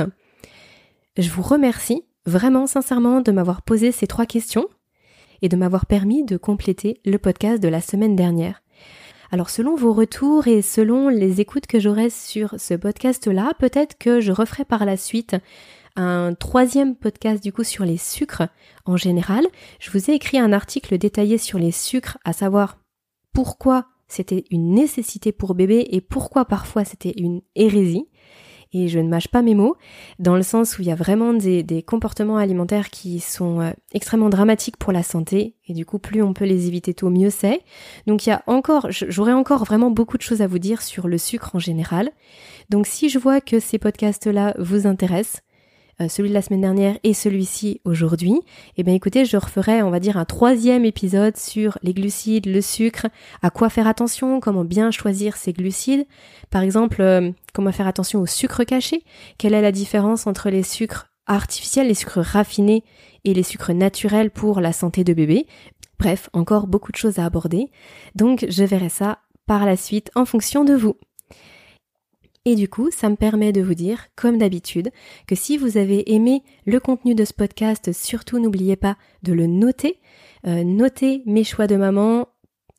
Je 1.18 1.28
vous 1.28 1.42
remercie 1.42 2.04
vraiment 2.26 2.66
sincèrement 2.66 3.20
de 3.20 3.32
m'avoir 3.32 3.62
posé 3.62 3.92
ces 3.92 4.06
trois 4.06 4.26
questions 4.26 4.66
et 5.42 5.48
de 5.48 5.56
m'avoir 5.56 5.86
permis 5.86 6.24
de 6.24 6.36
compléter 6.36 7.00
le 7.04 7.18
podcast 7.18 7.62
de 7.62 7.68
la 7.68 7.80
semaine 7.80 8.16
dernière. 8.16 8.62
Alors 9.30 9.50
selon 9.50 9.74
vos 9.74 9.92
retours 9.92 10.46
et 10.46 10.62
selon 10.62 11.08
les 11.08 11.40
écoutes 11.40 11.66
que 11.66 11.80
j'aurai 11.80 12.10
sur 12.10 12.54
ce 12.58 12.74
podcast-là, 12.74 13.52
peut-être 13.58 13.96
que 13.98 14.20
je 14.20 14.30
referai 14.30 14.64
par 14.64 14.84
la 14.84 14.96
suite 14.96 15.36
un 15.96 16.34
troisième 16.34 16.96
podcast 16.96 17.42
du 17.42 17.52
coup 17.52 17.64
sur 17.64 17.84
les 17.84 17.96
sucres 17.96 18.48
en 18.84 18.96
général. 18.96 19.46
Je 19.80 19.90
vous 19.90 20.10
ai 20.10 20.14
écrit 20.14 20.38
un 20.38 20.52
article 20.52 20.98
détaillé 20.98 21.38
sur 21.38 21.58
les 21.58 21.72
sucres, 21.72 22.18
à 22.24 22.32
savoir 22.32 22.78
pourquoi 23.32 23.86
c'était 24.06 24.44
une 24.50 24.74
nécessité 24.74 25.32
pour 25.32 25.54
bébé 25.54 25.86
et 25.90 26.02
pourquoi 26.02 26.44
parfois 26.44 26.84
c'était 26.84 27.14
une 27.16 27.40
hérésie 27.54 28.06
et 28.72 28.88
je 28.88 28.98
ne 28.98 29.08
mâche 29.08 29.28
pas 29.28 29.42
mes 29.42 29.54
mots, 29.54 29.76
dans 30.18 30.36
le 30.36 30.42
sens 30.42 30.78
où 30.78 30.82
il 30.82 30.88
y 30.88 30.92
a 30.92 30.96
vraiment 30.96 31.32
des, 31.32 31.84
comportements 31.86 32.36
alimentaires 32.36 32.90
qui 32.90 33.20
sont 33.20 33.60
euh, 33.60 33.70
extrêmement 33.92 34.28
dramatiques 34.28 34.76
pour 34.76 34.92
la 34.92 35.02
santé, 35.02 35.56
et 35.66 35.74
du 35.74 35.84
coup 35.84 35.98
plus 35.98 36.22
on 36.22 36.32
peut 36.32 36.44
les 36.44 36.66
éviter 36.66 36.94
tôt, 36.94 37.10
mieux 37.10 37.30
c'est. 37.30 37.60
Donc 38.06 38.26
il 38.26 38.30
y 38.30 38.32
a 38.32 38.42
encore, 38.46 38.88
j'aurais 38.90 39.32
encore 39.32 39.64
vraiment 39.64 39.90
beaucoup 39.90 40.16
de 40.16 40.22
choses 40.22 40.42
à 40.42 40.46
vous 40.46 40.58
dire 40.58 40.82
sur 40.82 41.08
le 41.08 41.18
sucre 41.18 41.54
en 41.54 41.58
général. 41.58 42.10
Donc 42.70 42.86
si 42.86 43.08
je 43.08 43.18
vois 43.18 43.40
que 43.40 43.60
ces 43.60 43.78
podcasts-là 43.78 44.54
vous 44.58 44.86
intéressent, 44.86 45.42
celui 46.08 46.28
de 46.28 46.34
la 46.34 46.42
semaine 46.42 46.60
dernière 46.60 46.98
et 47.02 47.14
celui-ci 47.14 47.80
aujourd'hui, 47.84 48.40
eh 48.76 48.82
bien 48.82 48.94
écoutez, 48.94 49.24
je 49.24 49.36
referai, 49.36 49.82
on 49.82 49.90
va 49.90 50.00
dire, 50.00 50.16
un 50.16 50.24
troisième 50.24 50.84
épisode 50.84 51.36
sur 51.36 51.78
les 51.82 51.94
glucides, 51.94 52.46
le 52.46 52.60
sucre, 52.60 53.06
à 53.42 53.50
quoi 53.50 53.68
faire 53.68 53.86
attention, 53.86 54.40
comment 54.40 54.64
bien 54.64 54.90
choisir 54.90 55.36
ces 55.36 55.52
glucides? 55.52 56.06
Par 56.50 56.62
exemple, 56.62 57.02
euh, 57.02 57.30
comment 57.52 57.72
faire 57.72 57.86
attention 57.86 58.20
au 58.20 58.26
sucre 58.26 58.64
caché, 58.64 59.04
quelle 59.38 59.54
est 59.54 59.62
la 59.62 59.72
différence 59.72 60.26
entre 60.26 60.50
les 60.50 60.62
sucres 60.62 61.08
artificiels, 61.26 61.88
les 61.88 61.94
sucres 61.94 62.20
raffinés 62.20 62.84
et 63.24 63.34
les 63.34 63.42
sucres 63.42 63.72
naturels 63.72 64.30
pour 64.30 64.60
la 64.60 64.72
santé 64.72 65.04
de 65.04 65.14
bébé? 65.14 65.46
Bref, 65.98 66.28
encore 66.32 66.66
beaucoup 66.66 66.92
de 66.92 66.96
choses 66.96 67.18
à 67.18 67.24
aborder. 67.24 67.70
Donc 68.14 68.44
je 68.48 68.64
verrai 68.64 68.88
ça 68.88 69.18
par 69.46 69.66
la 69.66 69.76
suite 69.76 70.10
en 70.14 70.24
fonction 70.24 70.64
de 70.64 70.74
vous. 70.74 70.96
Et 72.44 72.56
du 72.56 72.68
coup, 72.68 72.90
ça 72.90 73.08
me 73.08 73.14
permet 73.14 73.52
de 73.52 73.62
vous 73.62 73.74
dire, 73.74 74.08
comme 74.16 74.38
d'habitude, 74.38 74.90
que 75.28 75.36
si 75.36 75.56
vous 75.56 75.76
avez 75.76 76.12
aimé 76.12 76.42
le 76.66 76.80
contenu 76.80 77.14
de 77.14 77.24
ce 77.24 77.32
podcast, 77.32 77.92
surtout 77.92 78.40
n'oubliez 78.40 78.76
pas 78.76 78.96
de 79.22 79.32
le 79.32 79.46
noter. 79.46 80.00
Euh, 80.46 80.64
notez 80.64 81.22
mes 81.24 81.44
choix 81.44 81.68
de 81.68 81.76
maman 81.76 82.26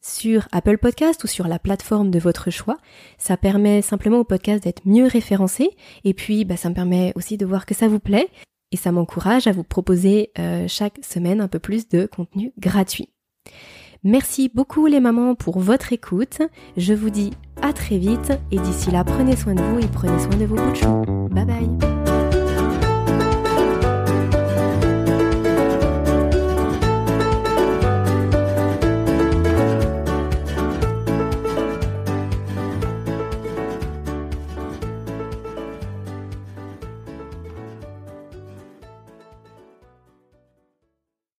sur 0.01 0.49
Apple 0.51 0.77
Podcast 0.77 1.23
ou 1.23 1.27
sur 1.27 1.47
la 1.47 1.59
plateforme 1.59 2.11
de 2.11 2.19
votre 2.19 2.51
choix. 2.51 2.77
Ça 3.17 3.37
permet 3.37 3.81
simplement 3.81 4.19
au 4.19 4.25
podcast 4.25 4.63
d'être 4.65 4.85
mieux 4.85 5.07
référencé 5.07 5.69
et 6.03 6.13
puis 6.13 6.43
bah, 6.43 6.57
ça 6.57 6.69
me 6.69 6.75
permet 6.75 7.13
aussi 7.15 7.37
de 7.37 7.45
voir 7.45 7.65
que 7.65 7.73
ça 7.73 7.87
vous 7.87 7.99
plaît 7.99 8.27
et 8.71 8.77
ça 8.77 8.91
m'encourage 8.91 9.47
à 9.47 9.53
vous 9.53 9.63
proposer 9.63 10.31
euh, 10.39 10.67
chaque 10.67 10.99
semaine 11.03 11.39
un 11.39 11.47
peu 11.47 11.59
plus 11.59 11.87
de 11.87 12.05
contenu 12.05 12.51
gratuit. 12.59 13.07
Merci 14.03 14.51
beaucoup 14.53 14.85
les 14.85 14.99
mamans 14.99 15.35
pour 15.35 15.59
votre 15.59 15.93
écoute. 15.93 16.39
Je 16.77 16.93
vous 16.93 17.09
dis 17.09 17.31
à 17.61 17.71
très 17.71 17.97
vite 17.97 18.33
et 18.51 18.59
d'ici 18.59 18.91
là 18.91 19.03
prenez 19.03 19.35
soin 19.35 19.55
de 19.55 19.61
vous 19.61 19.79
et 19.79 19.87
prenez 19.87 20.19
soin 20.19 20.35
de 20.35 20.45
vos 20.45 20.55
bouchons. 20.55 21.01
Bye 21.31 21.45
bye 21.45 22.12